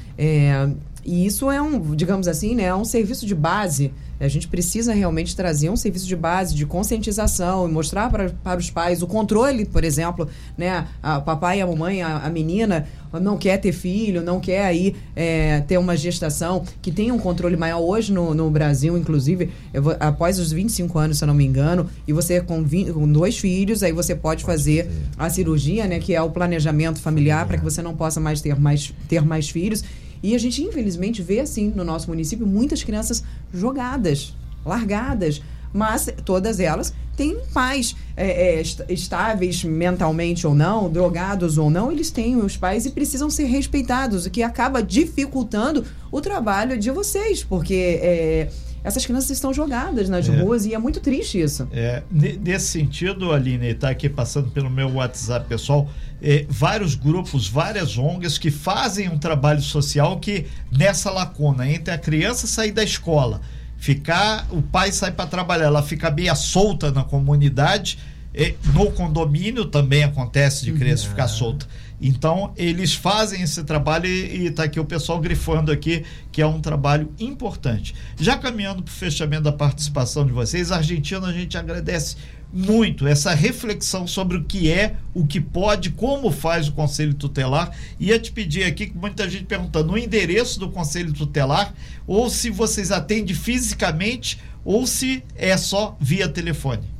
E 1.04 1.26
isso 1.26 1.50
é 1.50 1.60
um, 1.60 1.94
digamos 1.94 2.28
assim, 2.28 2.54
né, 2.54 2.64
é 2.64 2.74
um 2.74 2.84
serviço 2.84 3.26
de 3.26 3.34
base. 3.34 3.92
A 4.20 4.28
gente 4.28 4.46
precisa 4.46 4.92
realmente 4.92 5.34
trazer 5.34 5.68
um 5.68 5.76
serviço 5.76 6.06
de 6.06 6.14
base, 6.14 6.54
de 6.54 6.64
conscientização 6.64 7.68
e 7.68 7.72
mostrar 7.72 8.08
para, 8.08 8.30
para 8.30 8.60
os 8.60 8.70
pais 8.70 9.02
o 9.02 9.06
controle, 9.08 9.64
por 9.64 9.82
exemplo, 9.82 10.28
né? 10.56 10.86
A, 11.02 11.20
papai 11.20 11.58
e 11.58 11.60
a 11.60 11.66
mamãe, 11.66 12.02
a, 12.02 12.18
a 12.18 12.30
menina 12.30 12.86
não 13.20 13.36
quer 13.36 13.58
ter 13.58 13.72
filho, 13.72 14.22
não 14.22 14.38
quer 14.38 14.64
aí 14.64 14.94
é, 15.16 15.60
ter 15.62 15.76
uma 15.76 15.96
gestação, 15.96 16.64
que 16.80 16.92
tenha 16.92 17.12
um 17.12 17.18
controle 17.18 17.56
maior 17.56 17.80
hoje 17.80 18.12
no, 18.12 18.32
no 18.32 18.48
Brasil, 18.48 18.96
inclusive, 18.96 19.50
vou, 19.74 19.96
após 19.98 20.38
os 20.38 20.52
25 20.52 20.96
anos, 21.00 21.18
se 21.18 21.24
eu 21.24 21.26
não 21.26 21.34
me 21.34 21.44
engano, 21.44 21.90
e 22.06 22.12
você 22.12 22.40
com, 22.40 22.62
20, 22.62 22.92
com 22.92 23.10
dois 23.10 23.36
filhos, 23.36 23.82
aí 23.82 23.90
você 23.92 24.14
pode, 24.14 24.32
pode 24.32 24.44
fazer, 24.44 24.62
fazer, 24.62 24.88
a 25.18 25.28
cirurgia, 25.28 25.86
né? 25.86 25.98
Que 25.98 26.14
é 26.14 26.22
o 26.22 26.30
planejamento 26.30 27.00
familiar, 27.00 27.46
para 27.46 27.58
que 27.58 27.64
você 27.64 27.82
não 27.82 27.94
possa 27.94 28.20
mais 28.20 28.40
ter 28.40 28.58
mais, 28.58 28.92
ter 29.08 29.24
mais 29.24 29.48
filhos. 29.48 29.84
E 30.22 30.34
a 30.34 30.38
gente, 30.38 30.62
infelizmente, 30.62 31.20
vê 31.22 31.40
assim 31.40 31.72
no 31.74 31.84
nosso 31.84 32.08
município 32.08 32.46
muitas 32.46 32.82
crianças 32.82 33.24
jogadas, 33.52 34.34
largadas, 34.64 35.42
mas 35.72 36.08
todas 36.24 36.60
elas 36.60 36.94
têm 37.16 37.38
pais 37.52 37.94
é, 38.16 38.60
é, 38.60 38.62
estáveis 38.88 39.64
mentalmente 39.64 40.46
ou 40.46 40.54
não, 40.54 40.90
drogados 40.90 41.58
ou 41.58 41.68
não, 41.68 41.90
eles 41.90 42.10
têm 42.10 42.36
os 42.36 42.56
pais 42.56 42.86
e 42.86 42.90
precisam 42.90 43.28
ser 43.28 43.44
respeitados, 43.44 44.26
o 44.26 44.30
que 44.30 44.42
acaba 44.42 44.82
dificultando 44.82 45.84
o 46.10 46.20
trabalho 46.20 46.78
de 46.78 46.90
vocês, 46.90 47.42
porque 47.42 48.00
é, 48.00 48.48
essas 48.84 49.06
crianças 49.06 49.30
estão 49.30 49.52
jogadas 49.52 50.08
nas 50.08 50.28
é. 50.28 50.40
ruas 50.40 50.66
e 50.66 50.74
é 50.74 50.78
muito 50.78 51.00
triste 51.00 51.40
isso. 51.40 51.68
É, 51.72 52.02
nesse 52.10 52.66
sentido, 52.66 53.32
Aline, 53.32 53.68
está 53.68 53.90
aqui 53.90 54.08
passando 54.08 54.50
pelo 54.50 54.68
meu 54.68 54.94
WhatsApp 54.94 55.46
pessoal, 55.48 55.88
é, 56.20 56.44
vários 56.48 56.94
grupos, 56.94 57.48
várias 57.48 57.96
ONGs 57.96 58.38
que 58.38 58.50
fazem 58.50 59.08
um 59.08 59.18
trabalho 59.18 59.62
social 59.62 60.18
que 60.18 60.46
nessa 60.70 61.10
lacuna 61.10 61.68
entre 61.68 61.94
a 61.94 61.98
criança 61.98 62.46
sair 62.46 62.72
da 62.72 62.82
escola, 62.82 63.40
ficar, 63.76 64.46
o 64.50 64.62
pai 64.62 64.92
sai 64.92 65.12
para 65.12 65.26
trabalhar, 65.26 65.66
ela 65.66 65.82
fica 65.82 66.10
meio 66.10 66.34
solta 66.34 66.90
na 66.90 67.04
comunidade, 67.04 67.98
é, 68.34 68.54
no 68.72 68.90
condomínio 68.90 69.64
também 69.66 70.04
acontece 70.04 70.64
de 70.64 70.72
criança 70.72 71.04
uhum. 71.04 71.10
ficar 71.10 71.28
solta. 71.28 71.66
Então, 72.02 72.52
eles 72.56 72.92
fazem 72.94 73.42
esse 73.42 73.62
trabalho 73.62 74.08
e 74.08 74.46
está 74.46 74.64
aqui 74.64 74.80
o 74.80 74.84
pessoal 74.84 75.20
grifando 75.20 75.70
aqui 75.70 76.04
que 76.32 76.42
é 76.42 76.46
um 76.46 76.60
trabalho 76.60 77.12
importante. 77.20 77.94
Já 78.18 78.36
caminhando 78.36 78.82
para 78.82 78.90
o 78.90 78.94
fechamento 78.94 79.44
da 79.44 79.52
participação 79.52 80.26
de 80.26 80.32
vocês, 80.32 80.72
Argentina, 80.72 81.24
a 81.24 81.32
gente 81.32 81.56
agradece 81.56 82.16
muito 82.52 83.06
essa 83.06 83.32
reflexão 83.32 84.06
sobre 84.06 84.36
o 84.36 84.44
que 84.44 84.70
é, 84.70 84.96
o 85.14 85.24
que 85.24 85.40
pode, 85.40 85.90
como 85.90 86.30
faz 86.32 86.66
o 86.66 86.72
Conselho 86.72 87.14
Tutelar. 87.14 87.70
Ia 88.00 88.18
te 88.18 88.32
pedir 88.32 88.64
aqui, 88.64 88.88
que 88.88 88.98
muita 88.98 89.30
gente 89.30 89.44
perguntando, 89.44 89.92
o 89.92 89.98
endereço 89.98 90.58
do 90.58 90.70
Conselho 90.70 91.12
Tutelar, 91.12 91.72
ou 92.04 92.28
se 92.28 92.50
vocês 92.50 92.90
atendem 92.90 93.34
fisicamente, 93.34 94.40
ou 94.64 94.86
se 94.88 95.22
é 95.36 95.56
só 95.56 95.96
via 96.00 96.28
telefone. 96.28 96.91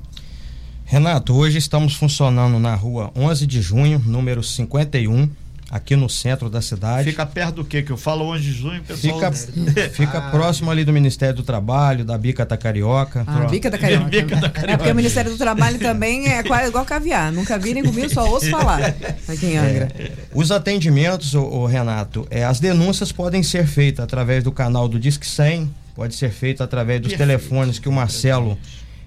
Renato, 0.93 1.35
hoje 1.35 1.57
estamos 1.57 1.95
funcionando 1.95 2.59
na 2.59 2.75
rua 2.75 3.11
11 3.17 3.47
de 3.47 3.63
junho, 3.63 3.99
número 4.05 4.43
51, 4.43 5.27
aqui 5.71 5.97
no 5.97 6.07
centro 6.07 6.51
da 6.51 6.61
cidade. 6.61 7.09
Fica 7.09 7.25
perto 7.25 7.55
do 7.55 7.65
que? 7.65 7.83
Que 7.83 7.93
eu 7.93 7.97
falo 7.97 8.27
11 8.27 8.43
de 8.43 8.53
junho, 8.53 8.83
pessoal. 8.83 9.33
Fica, 9.33 9.89
fica 9.89 10.19
ah. 10.19 10.31
próximo 10.31 10.71
ali 10.71 10.85
do 10.85 10.93
Ministério 10.93 11.35
do 11.35 11.43
Trabalho, 11.43 12.05
da 12.05 12.19
Bica 12.19 12.45
da 12.45 12.59
Carioca. 12.59 13.25
Ah, 13.27 13.47
Bica 13.47 13.71
da 13.71 13.79
Carioca. 13.79 14.05
Bica 14.05 14.37
da 14.37 14.51
Carioca. 14.51 14.71
É 14.71 14.77
porque 14.77 14.93
o 14.93 14.95
Ministério 14.95 15.31
do 15.31 15.39
Trabalho 15.39 15.79
também 15.79 16.29
é 16.29 16.43
quase 16.45 16.69
igual 16.69 16.85
caviar. 16.85 17.33
Nunca 17.33 17.59
vi 17.59 17.73
nem 17.73 17.83
comigo, 17.83 18.13
só 18.13 18.29
ouço 18.29 18.51
falar 18.51 18.95
aqui 19.27 19.47
em 19.47 19.57
Angra. 19.57 19.89
É, 19.99 20.13
os 20.35 20.51
atendimentos, 20.51 21.33
o, 21.33 21.41
o 21.43 21.65
Renato, 21.65 22.27
é, 22.31 22.45
as 22.45 22.61
denúncias 22.61 23.11
podem 23.11 23.43
ser 23.43 23.67
feitas 23.67 24.05
através 24.05 24.45
do 24.45 24.53
canal 24.53 24.87
do 24.87 25.01
Disque 25.01 25.27
100, 25.27 25.71
pode 25.95 26.15
ser 26.15 26.31
feito 26.31 26.63
através 26.63 27.01
dos 27.01 27.13
Perfeito. 27.13 27.41
telefones 27.41 27.79
que 27.79 27.89
o 27.89 27.93
Marcelo 27.93 28.59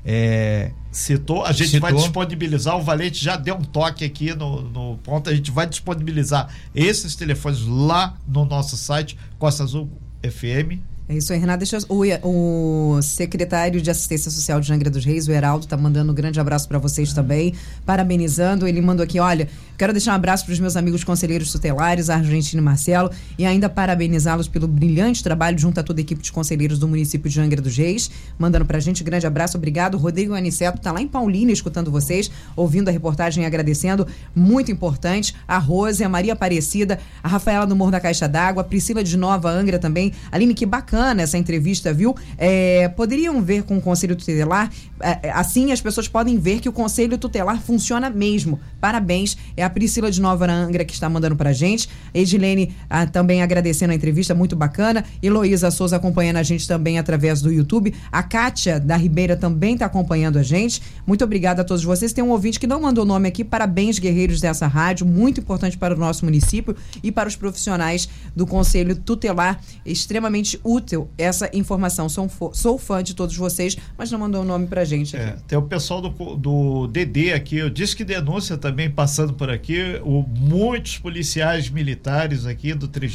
é, 0.06 0.72
citou. 0.92 1.44
A 1.44 1.52
gente 1.52 1.72
citou. 1.72 1.82
vai 1.82 1.94
disponibilizar, 1.94 2.78
o 2.78 2.84
Valente 2.84 3.24
já 3.24 3.36
deu 3.36 3.56
um 3.56 3.64
toque 3.64 4.06
aqui 4.06 4.34
no, 4.36 4.62
no 4.62 4.98
ponto, 4.98 5.30
a 5.30 5.36
gente 5.36 5.50
vai 5.50 5.66
disponibilizar 5.66 6.48
esses 6.76 7.16
telefones 7.16 7.66
lá 7.66 8.16
no 8.28 8.46
nosso 8.46 8.78
site, 8.78 9.18
Costa 9.40 9.64
Azul 9.64 9.90
FM, 10.24 10.80
é 11.08 11.18
isso 11.18 11.32
aí, 11.32 11.38
Renato. 11.38 11.60
Deixa 11.60 11.78
eu, 11.78 11.84
o, 11.88 12.96
o, 12.98 13.02
secretário 13.04 13.80
de 13.80 13.92
Assistência 13.92 14.32
Social 14.32 14.60
de 14.60 14.74
Angra 14.74 14.90
dos 14.90 15.06
Reis, 15.06 15.28
o 15.28 15.32
Heraldo, 15.32 15.68
tá 15.68 15.78
mandando 15.78 16.12
um 16.12 16.16
grande 16.16 16.40
abraço 16.40 16.68
para 16.68 16.80
vocês 16.80 17.14
também, 17.14 17.54
parabenizando. 17.86 18.68
Ele 18.68 18.82
mandou 18.82 19.04
aqui: 19.04 19.20
olha, 19.20 19.48
quero 19.78 19.94
deixar 19.94 20.14
um 20.14 20.16
abraço 20.16 20.46
para 20.46 20.54
os 20.54 20.60
meus 20.60 20.76
amigos 20.76 21.04
conselheiros 21.04 21.52
tutelares, 21.52 22.10
Argentino 22.10 22.60
e 22.60 22.66
Marcelo, 22.66 23.12
e 23.38 23.46
ainda 23.46 23.70
parabenizá-los 23.70 24.48
pelo 24.48 24.68
brilhante 24.68 25.24
trabalho 25.24 25.60
junto 25.60 25.80
a 25.80 25.84
toda 25.84 26.00
a 26.00 26.02
equipe 26.02 26.24
de 26.24 26.32
conselheiros 26.32 26.80
do 26.80 26.88
município 26.88 27.30
de 27.30 27.40
Angra 27.40 27.62
dos 27.62 27.78
Reis. 27.78 28.10
Mandando 28.40 28.66
pra 28.66 28.80
gente 28.80 29.04
um 29.04 29.06
grande 29.06 29.28
abraço, 29.28 29.58
obrigado. 29.58 30.00
Rodrigo 30.00 30.34
Aniceto 30.34 30.80
tá 30.80 30.92
lá 30.92 31.00
em 31.00 31.08
Paulínia 31.08 31.54
escutando 31.54 31.92
vocês, 31.92 32.32
ouvindo 32.56 32.90
a 32.90 32.92
reportagem 32.92 33.44
e 33.44 33.46
agradecendo. 33.46 34.08
Muito 34.34 34.72
importante. 34.72 35.36
A 35.48 35.60
Rose, 35.60 36.04
a 36.04 36.10
Maria 36.10 36.34
Aparecida, 36.34 36.98
a 37.22 37.28
Rafaela 37.28 37.68
do 37.68 37.76
Morro 37.76 37.92
da 37.92 38.00
Caixa 38.00 38.28
d'Água, 38.28 38.62
a 38.62 38.66
Priscila 38.66 39.04
de 39.04 39.16
Nova 39.16 39.52
Angra 39.52 39.78
também. 39.78 40.12
Aline, 40.32 40.56
que 40.56 40.66
bacana 40.66 40.95
bacana 40.96 41.22
essa 41.22 41.38
entrevista, 41.38 41.94
viu? 41.94 42.16
É, 42.38 42.88
poderiam 42.88 43.42
ver 43.42 43.64
com 43.64 43.78
o 43.78 43.82
Conselho 43.82 44.16
Tutelar, 44.16 44.72
é, 45.02 45.28
é, 45.28 45.32
assim 45.32 45.74
as 45.74 45.82
pessoas 45.82 46.08
podem 46.08 46.38
ver 46.40 46.62
que 46.62 46.70
o 46.70 46.72
Conselho 46.72 47.18
Tutelar 47.18 47.62
funciona 47.62 48.10
mesmo. 48.10 48.60
Parabéns. 48.80 49.38
É 49.58 49.64
a 49.64 49.70
Priscila 49.70 50.10
de 50.10 50.22
Nova 50.22 50.50
Angra 50.50 50.86
que 50.86 50.94
está 50.94 51.10
mandando 51.10 51.36
pra 51.36 51.52
gente. 51.52 51.90
Edilene 52.14 52.74
ah, 52.90 53.06
também 53.06 53.42
agradecendo 53.42 53.92
a 53.92 53.96
entrevista, 53.96 54.34
muito 54.34 54.56
bacana. 54.56 55.04
Heloísa 55.22 55.70
Souza 55.70 55.98
acompanhando 55.98 56.38
a 56.38 56.44
gente 56.44 56.66
também 56.66 56.98
através 56.98 57.42
do 57.42 57.52
YouTube. 57.52 57.94
A 58.10 58.24
Kátia 58.24 58.80
da 58.80 58.96
Ribeira 58.96 59.36
também 59.36 59.74
está 59.74 59.86
acompanhando 59.86 60.40
a 60.40 60.44
gente. 60.44 60.82
Muito 61.06 61.24
obrigada 61.26 61.62
a 61.62 61.66
todos 61.66 61.84
vocês. 61.84 62.14
Tem 62.14 62.24
um 62.24 62.30
ouvinte 62.30 62.60
que 62.60 62.68
não 62.68 62.82
mandou 62.82 63.04
nome 63.04 63.28
aqui. 63.28 63.44
Parabéns, 63.44 64.00
guerreiros 64.00 64.40
dessa 64.40 64.66
rádio. 64.66 65.06
Muito 65.06 65.42
importante 65.42 65.78
para 65.78 65.94
o 65.94 65.98
nosso 65.98 66.24
município 66.24 66.76
e 67.04 67.12
para 67.12 67.28
os 67.28 67.36
profissionais 67.36 68.08
do 68.34 68.48
Conselho 68.48 68.96
Tutelar. 68.96 69.60
Extremamente 69.86 70.58
útil 70.64 70.85
essa 71.18 71.50
informação. 71.54 72.08
Sou, 72.10 72.30
sou 72.54 72.78
fã 72.78 73.02
de 73.02 73.14
todos 73.14 73.36
vocês, 73.36 73.78
mas 73.98 74.12
não 74.12 74.20
mandou 74.20 74.42
o 74.42 74.44
um 74.44 74.48
nome 74.48 74.68
pra 74.68 74.84
gente 74.84 75.16
aqui. 75.16 75.26
É, 75.26 75.38
tem 75.48 75.58
o 75.58 75.62
pessoal 75.62 76.02
do, 76.02 76.36
do 76.36 76.88
DD 76.88 77.34
aqui, 77.34 77.58
eu 77.58 77.70
disse 77.70 77.96
que 77.96 78.04
denúncia 78.04 78.58
também 78.58 78.90
passando 78.90 79.34
por 79.34 79.50
aqui, 79.50 80.00
o, 80.04 80.24
muitos 80.24 80.98
policiais 80.98 81.70
militares 81.70 82.46
aqui 82.46 82.74
do 82.74 82.88
30 82.88 83.06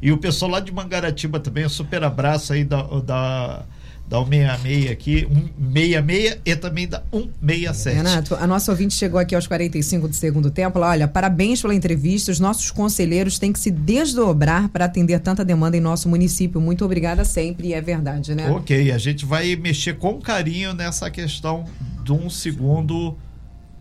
e 0.00 0.10
o 0.10 0.18
pessoal 0.18 0.50
lá 0.50 0.60
de 0.60 0.72
Mangaratiba 0.72 1.38
também, 1.38 1.66
um 1.66 1.68
super 1.68 2.02
abraço 2.02 2.52
aí 2.52 2.64
da, 2.64 2.82
da 2.82 3.64
da 4.12 4.18
166 4.18 4.90
aqui, 4.90 5.26
166 5.72 6.38
e 6.44 6.56
também 6.56 6.86
da 6.86 7.02
167. 7.10 7.96
Renato, 7.96 8.34
a 8.34 8.46
nossa 8.46 8.70
ouvinte 8.70 8.92
chegou 8.92 9.18
aqui 9.18 9.34
aos 9.34 9.46
45 9.46 10.06
do 10.06 10.14
segundo 10.14 10.50
tempo. 10.50 10.76
Ela, 10.76 10.90
olha, 10.90 11.08
parabéns 11.08 11.62
pela 11.62 11.74
entrevista. 11.74 12.30
Os 12.30 12.38
nossos 12.38 12.70
conselheiros 12.70 13.38
têm 13.38 13.54
que 13.54 13.58
se 13.58 13.70
desdobrar 13.70 14.68
para 14.68 14.84
atender 14.84 15.18
tanta 15.20 15.42
demanda 15.42 15.78
em 15.78 15.80
nosso 15.80 16.10
município. 16.10 16.60
Muito 16.60 16.84
obrigada 16.84 17.24
sempre, 17.24 17.68
e 17.68 17.72
é 17.72 17.80
verdade, 17.80 18.34
né? 18.34 18.50
Ok, 18.50 18.92
a 18.92 18.98
gente 18.98 19.24
vai 19.24 19.56
mexer 19.56 19.96
com 19.96 20.20
carinho 20.20 20.74
nessa 20.74 21.10
questão 21.10 21.64
de 22.04 22.12
um 22.12 22.28
segundo 22.28 23.16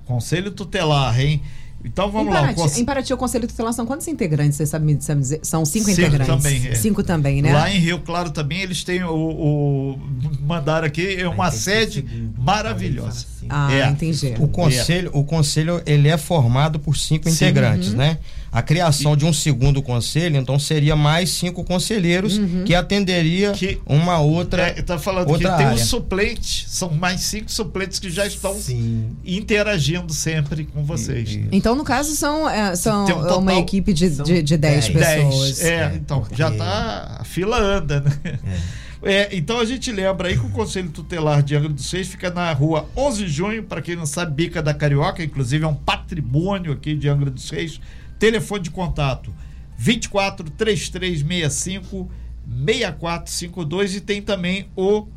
conselho 0.06 0.52
tutelar, 0.52 1.20
hein? 1.20 1.42
Então 1.84 2.12
vamos 2.12 2.28
em 2.28 2.36
Paraty, 2.36 2.60
lá. 2.60 2.80
Em 2.80 2.86
Paraty, 2.86 3.14
o 3.14 3.18
Conselho 3.18 3.48
Tutelar 3.48 3.74
são 3.74 3.86
quantos 3.86 4.08
integrantes? 4.08 4.56
Você 4.56 4.66
sabe, 4.66 4.98
sabe 5.02 5.22
dizer? 5.22 5.40
São 5.44 5.66
cinco, 5.66 5.86
cinco 5.86 6.00
integrantes. 6.00 6.28
Também, 6.28 6.68
é. 6.68 6.76
Cinco 6.76 7.04
também, 7.04 7.42
né? 7.42 7.54
Lá 7.54 7.72
em 7.72 7.80
Rio 7.80 8.00
Claro 8.00 8.32
também 8.32 8.62
eles 8.62 8.84
têm 8.84 9.04
o. 9.04 9.14
o 9.14 10.00
mandaram 10.42 10.88
aqui 10.88 11.16
é 11.16 11.28
uma 11.28 11.52
sede 11.52 12.06
maravilhosa. 12.38 13.26
Ah, 13.50 13.74
é. 13.74 13.90
entendi. 13.90 14.36
O 14.40 14.48
conselho, 14.48 15.12
o 15.14 15.24
conselho 15.24 15.82
ele 15.86 16.08
é 16.08 16.18
formado 16.18 16.80
por 16.80 16.96
cinco 16.96 17.30
Sim. 17.30 17.36
integrantes, 17.36 17.90
uhum. 17.90 17.98
né? 17.98 18.18
A 18.52 18.62
criação 18.62 19.14
e... 19.14 19.18
de 19.18 19.26
um 19.26 19.32
segundo 19.32 19.82
conselho, 19.82 20.36
então 20.36 20.60
seria 20.60 20.96
mais 20.96 21.30
cinco 21.30 21.64
conselheiros 21.64 22.38
uhum. 22.38 22.64
que 22.66 22.76
atenderia 22.76 23.52
que, 23.54 23.80
uma 23.86 24.20
outra. 24.20 24.64
É, 24.64 24.82
tá 24.82 25.00
falando 25.00 25.30
outra 25.30 25.52
que 25.52 25.58
tem 25.58 25.68
um 25.68 25.78
suplente, 25.78 26.66
são 26.68 26.90
mais 26.92 27.22
cinco 27.22 27.50
suplentes 27.50 27.98
que 27.98 28.10
já 28.10 28.26
estão 28.26 28.54
Sim. 28.56 29.16
interagindo 29.24 30.14
sempre 30.14 30.66
com 30.66 30.84
vocês. 30.84 31.30
E, 31.30 31.48
então, 31.52 31.76
no 31.76 31.86
caso, 31.86 32.14
são, 32.14 32.50
é, 32.50 32.76
são 32.76 33.06
um 33.06 33.08
total, 33.08 33.40
uma 33.40 33.56
equipe 33.56 33.94
de, 33.94 34.10
de, 34.10 34.44
de 34.44 34.58
dez, 34.58 34.88
dez 34.88 34.90
pessoas. 34.90 35.60
Dez. 35.60 35.62
É, 35.62 35.76
é, 35.76 35.96
então, 35.96 36.20
porque... 36.20 36.36
já 36.36 36.52
tá. 36.52 37.18
A 37.20 37.24
fila 37.24 37.58
anda, 37.58 38.02
né? 38.02 38.12
É. 38.26 38.82
É, 39.04 39.36
então 39.36 39.60
a 39.60 39.66
gente 39.66 39.92
lembra 39.92 40.28
aí 40.28 40.38
que 40.38 40.46
o 40.46 40.50
Conselho 40.50 40.90
Tutelar 40.90 41.42
de 41.42 41.56
Angra 41.56 41.70
dos 41.70 41.92
Reis 41.92 42.08
fica 42.08 42.30
na 42.30 42.54
rua 42.54 42.88
11 42.96 43.26
de 43.26 43.32
junho, 43.32 43.64
para 43.64 43.82
quem 43.82 43.96
não 43.96 44.06
sabe, 44.06 44.32
Bica 44.32 44.62
da 44.62 44.76
Carioca, 44.76 45.24
inclusive 45.24 45.64
é 45.64 45.68
um 45.68 45.74
patrimônio 45.74 46.72
aqui 46.72 46.96
de 46.96 47.10
Angra 47.10 47.32
dos 47.32 47.50
Reis. 47.50 47.82
Telefone 48.22 48.62
de 48.62 48.70
contato 48.70 49.34
24 49.80 50.48
3365 50.52 52.08
6452 52.46 53.96
e 53.96 54.02
tem 54.02 54.22
também 54.22 54.70
o 54.76 55.08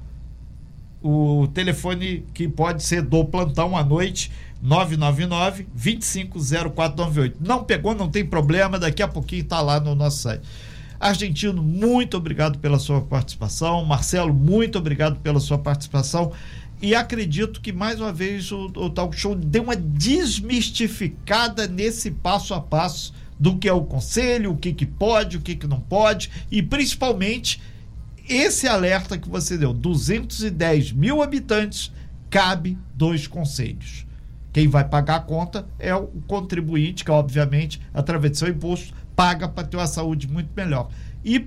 o 1.03 1.47
telefone 1.49 2.25
que 2.33 2.49
pode 2.49 2.83
ser 2.83 3.03
do 3.03 3.23
plantão 3.27 3.77
à 3.77 3.85
noite 3.85 4.33
999 4.63 5.67
250498. 5.75 7.37
Não 7.41 7.63
pegou, 7.63 7.95
não 7.95 8.09
tem 8.09 8.25
problema, 8.25 8.79
daqui 8.79 9.03
a 9.03 9.09
pouquinho 9.09 9.43
está 9.43 9.61
lá 9.61 9.79
no 9.79 9.95
nosso 9.95 10.23
site. 10.23 10.49
Argentino, 10.99 11.63
muito 11.63 12.17
obrigado 12.17 12.59
pela 12.59 12.79
sua 12.79 13.03
participação. 13.03 13.85
Marcelo, 13.85 14.33
muito 14.33 14.79
obrigado 14.79 15.21
pela 15.21 15.41
sua 15.41 15.59
participação. 15.59 16.33
E 16.85 16.95
acredito 16.95 17.63
que 17.63 17.73
mais 17.73 17.99
uma 17.99 18.13
vez 18.13 18.53
o, 18.53 18.67
o 18.67 18.91
talk 18.91 19.19
show 19.19 19.35
deu 19.35 19.63
uma 19.63 19.75
desmistificada 19.75 21.67
nesse 21.67 22.11
passo 22.11 22.53
a 22.53 22.61
passo 22.61 23.15
do 23.41 23.57
que 23.57 23.67
é 23.67 23.73
o 23.73 23.87
conselho, 23.87 24.53
o 24.53 24.57
que, 24.59 24.71
que 24.71 24.85
pode, 24.85 25.39
o 25.39 25.41
que, 25.41 25.57
que 25.57 25.67
não 25.67 25.81
pode, 25.81 26.31
e 26.51 26.63
principalmente 26.63 27.59
esse 28.29 28.69
alerta 28.69 29.17
que 29.17 29.31
você 29.31 29.57
deu: 29.57 29.73
210 29.73 30.93
mil 30.93 31.23
habitantes, 31.23 31.91
cabe 32.29 32.77
dois 32.95 33.27
conselhos. 33.27 34.05
Quem 34.53 34.69
vai 34.69 34.87
pagar 34.87 35.17
a 35.17 35.21
conta 35.21 35.67
é 35.79 35.95
o 35.95 36.09
contribuinte, 36.27 37.03
que 37.03 37.11
obviamente, 37.11 37.81
através 37.95 38.33
do 38.33 38.37
seu 38.37 38.49
imposto, 38.49 38.93
paga 39.17 39.49
para 39.49 39.67
ter 39.67 39.79
uma 39.79 39.87
saúde 39.87 40.29
muito 40.29 40.51
melhor. 40.55 40.91
E 41.25 41.47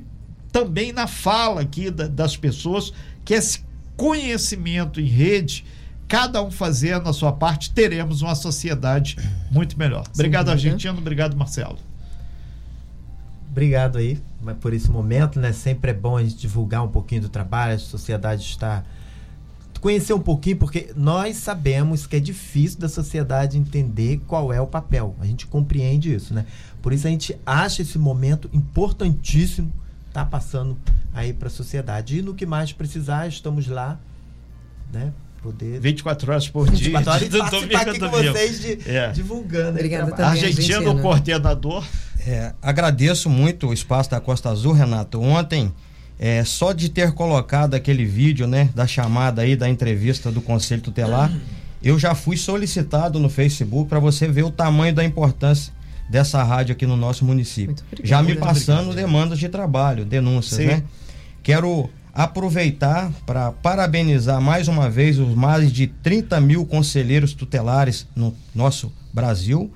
também 0.52 0.92
na 0.92 1.06
fala 1.06 1.62
aqui 1.62 1.92
da, 1.92 2.08
das 2.08 2.36
pessoas, 2.36 2.92
que 3.24 3.36
esse 3.36 3.67
conhecimento 3.98 5.02
em 5.02 5.06
rede, 5.06 5.66
cada 6.08 6.42
um 6.42 6.50
fazendo 6.50 7.10
a 7.10 7.14
sua 7.14 7.34
parte, 7.34 7.72
teremos 7.72 8.22
uma 8.22 8.36
sociedade 8.36 9.18
muito 9.52 9.78
melhor. 9.78 10.06
Obrigado, 10.14 10.50
Argentino. 10.50 10.98
Obrigado, 10.98 11.36
Marcelo. 11.36 11.80
Obrigado 13.50 13.98
aí 13.98 14.22
por 14.62 14.72
esse 14.72 14.90
momento, 14.90 15.40
né? 15.40 15.52
Sempre 15.52 15.92
é 15.92 15.94
bom 15.94 16.16
a 16.16 16.24
gente 16.24 16.36
divulgar 16.38 16.84
um 16.84 16.90
pouquinho 16.90 17.24
do 17.24 17.30
trabalho, 17.30 17.74
a 17.74 17.80
sociedade 17.80 18.44
está 18.44 18.84
conhecer 19.80 20.14
um 20.14 20.20
pouquinho, 20.20 20.58
porque 20.58 20.92
nós 20.96 21.38
sabemos 21.38 22.06
que 22.06 22.16
é 22.16 22.20
difícil 22.20 22.80
da 22.80 22.90
sociedade 22.90 23.58
entender 23.58 24.20
qual 24.28 24.52
é 24.52 24.60
o 24.60 24.68
papel. 24.68 25.16
A 25.20 25.26
gente 25.26 25.48
compreende 25.48 26.14
isso, 26.14 26.34
né? 26.34 26.46
Por 26.82 26.94
isso 26.94 27.08
a 27.08 27.10
gente 27.10 27.38
acha 27.46 27.82
esse 27.82 27.98
momento 27.98 28.50
importantíssimo 28.54 29.72
tá 30.12 30.26
passando 30.26 30.78
aí 31.18 31.34
para 31.34 31.48
a 31.48 31.52
sociedade. 31.52 32.20
E 32.20 32.22
no 32.22 32.36
que 32.36 32.46
mais 32.46 32.72
precisar, 32.72 33.28
estamos 33.28 33.68
lá, 33.68 34.00
né? 34.94 35.12
Poder 35.42 35.80
24 35.80 36.32
horas 36.32 36.48
por 36.48 36.70
24 36.70 37.20
dia. 37.20 37.30
24 37.30 37.56
horas 37.58 37.68
de 37.68 37.76
participar 37.76 37.92
aqui 37.92 38.00
com 38.00 38.34
vocês 38.34 38.62
de, 38.62 38.90
é. 38.90 39.12
divulgando. 39.12 39.70
Obrigada 39.72 40.12
também, 40.12 40.44
Argentina, 40.44 40.92
o 40.92 41.02
coordenador. 41.02 41.86
É, 42.26 42.54
agradeço 42.62 43.30
muito 43.30 43.68
o 43.68 43.74
espaço 43.74 44.12
da 44.12 44.20
Costa 44.20 44.50
Azul, 44.50 44.74
Renato. 44.74 45.22
Ontem 45.22 45.72
é, 46.20 46.44
só 46.44 46.72
de 46.72 46.90
ter 46.90 47.14
colocado 47.14 47.74
aquele 47.74 48.06
vídeo, 48.06 48.48
né, 48.48 48.70
da 48.76 48.86
chamada 48.86 49.42
aí 49.42 49.56
da 49.56 49.70
entrevista 49.70 50.32
do 50.32 50.42
Conselho 50.42 50.82
Tutelar, 50.82 51.32
eu 51.82 51.98
já 51.98 52.14
fui 52.14 52.36
solicitado 52.36 53.20
no 53.20 53.30
Facebook 53.30 53.90
para 53.90 54.00
você 54.00 54.28
ver 54.28 54.44
o 54.44 54.52
tamanho 54.52 54.94
da 54.94 55.04
importância 55.04 55.72
dessa 56.10 56.44
rádio 56.44 56.74
aqui 56.74 56.86
no 56.86 56.98
nosso 56.98 57.24
município. 57.24 57.76
Já 58.04 58.24
me 58.24 58.36
passando 58.36 58.94
demandas 58.94 59.40
de 59.40 59.48
trabalho, 59.50 60.04
denúncias, 60.04 60.60
Sim. 60.60 60.68
né? 60.68 60.84
Quero 61.48 61.90
aproveitar 62.14 63.10
para 63.26 63.54
parabenizar 63.54 64.42
mais 64.42 64.68
uma 64.68 64.90
vez 64.90 65.18
os 65.18 65.34
mais 65.34 65.72
de 65.72 65.88
30 65.88 66.42
mil 66.42 66.66
conselheiros 66.66 67.34
tutelares 67.34 68.06
no 68.14 68.36
nosso 68.54 68.92
Brasil 69.14 69.72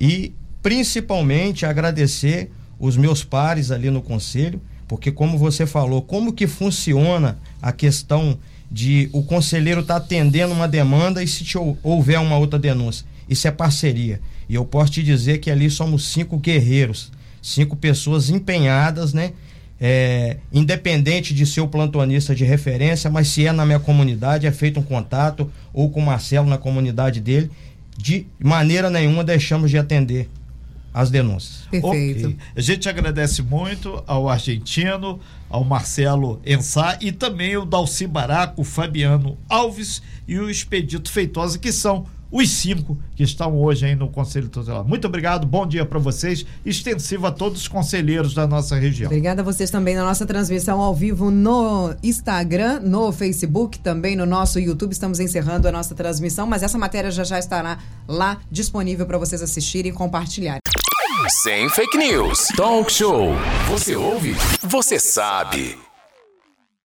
e 0.00 0.32
principalmente 0.62 1.66
agradecer 1.66 2.50
os 2.78 2.96
meus 2.96 3.22
pares 3.22 3.70
ali 3.70 3.90
no 3.90 4.00
conselho 4.00 4.62
porque 4.88 5.12
como 5.12 5.36
você 5.36 5.66
falou, 5.66 6.00
como 6.00 6.32
que 6.32 6.46
funciona 6.46 7.38
a 7.60 7.70
questão 7.70 8.38
de 8.72 9.10
o 9.12 9.22
conselheiro 9.22 9.82
estar 9.82 10.00
tá 10.00 10.06
atendendo 10.06 10.54
uma 10.54 10.66
demanda 10.66 11.22
e 11.22 11.28
se 11.28 11.44
houver 11.82 12.18
uma 12.18 12.38
outra 12.38 12.58
denúncia? 12.58 13.04
Isso 13.28 13.46
é 13.46 13.50
parceria. 13.50 14.22
E 14.48 14.54
eu 14.54 14.64
posso 14.64 14.92
te 14.92 15.02
dizer 15.02 15.36
que 15.36 15.50
ali 15.50 15.68
somos 15.68 16.06
cinco 16.06 16.38
guerreiros, 16.38 17.12
cinco 17.42 17.76
pessoas 17.76 18.30
empenhadas, 18.30 19.12
né? 19.12 19.34
É, 19.80 20.36
independente 20.52 21.32
de 21.32 21.46
ser 21.46 21.62
o 21.62 21.68
plantonista 21.68 22.34
de 22.34 22.44
referência, 22.44 23.08
mas 23.08 23.28
se 23.28 23.46
é 23.46 23.52
na 23.52 23.64
minha 23.64 23.80
comunidade, 23.80 24.46
é 24.46 24.52
feito 24.52 24.78
um 24.78 24.82
contato, 24.82 25.50
ou 25.72 25.88
com 25.88 26.00
o 26.00 26.04
Marcelo 26.04 26.46
na 26.46 26.58
comunidade 26.58 27.18
dele, 27.18 27.50
de 27.96 28.26
maneira 28.38 28.90
nenhuma 28.90 29.24
deixamos 29.24 29.70
de 29.70 29.78
atender 29.78 30.28
as 30.92 31.10
denúncias. 31.10 31.68
Perfeito. 31.70 32.28
Okay. 32.28 32.36
A 32.56 32.60
gente 32.60 32.88
agradece 32.88 33.42
muito 33.42 34.02
ao 34.06 34.28
argentino, 34.28 35.20
ao 35.48 35.64
Marcelo 35.64 36.40
Ensá 36.44 36.98
e 37.00 37.12
também 37.12 37.56
o 37.56 37.64
Dalci 37.64 38.06
Baraco, 38.06 38.62
o 38.62 38.64
Fabiano 38.64 39.38
Alves 39.48 40.02
e 40.26 40.38
o 40.38 40.50
Expedito 40.50 41.10
Feitosa, 41.10 41.58
que 41.58 41.72
são 41.72 42.06
os 42.30 42.50
cinco 42.50 42.96
que 43.16 43.22
estão 43.22 43.58
hoje 43.58 43.86
aí 43.86 43.94
no 43.94 44.08
Conselho 44.08 44.48
Tutelar. 44.48 44.84
Muito 44.84 45.06
obrigado, 45.06 45.46
bom 45.46 45.66
dia 45.66 45.84
para 45.84 45.98
vocês, 45.98 46.46
extensivo 46.64 47.26
a 47.26 47.30
todos 47.30 47.62
os 47.62 47.68
conselheiros 47.68 48.34
da 48.34 48.46
nossa 48.46 48.76
região. 48.76 49.08
Obrigada 49.08 49.42
a 49.42 49.44
vocês 49.44 49.70
também 49.70 49.94
na 49.94 50.04
nossa 50.04 50.24
transmissão 50.26 50.80
ao 50.80 50.94
vivo 50.94 51.30
no 51.30 51.94
Instagram, 52.02 52.80
no 52.80 53.12
Facebook, 53.12 53.78
também 53.78 54.14
no 54.14 54.26
nosso 54.26 54.58
YouTube. 54.60 54.92
Estamos 54.92 55.20
encerrando 55.20 55.66
a 55.68 55.72
nossa 55.72 55.94
transmissão, 55.94 56.46
mas 56.46 56.62
essa 56.62 56.78
matéria 56.78 57.10
já 57.10 57.24
já 57.24 57.38
estará 57.38 57.78
lá 58.06 58.38
disponível 58.50 59.06
para 59.06 59.18
vocês 59.18 59.42
assistirem 59.42 59.90
e 59.90 59.94
compartilharem. 59.94 60.60
Sem 61.42 61.68
fake 61.68 61.98
news. 61.98 62.48
Talk 62.56 62.90
show. 62.90 63.34
Você 63.68 63.94
ouve? 63.94 64.34
Você 64.62 64.98
sabe. 64.98 65.89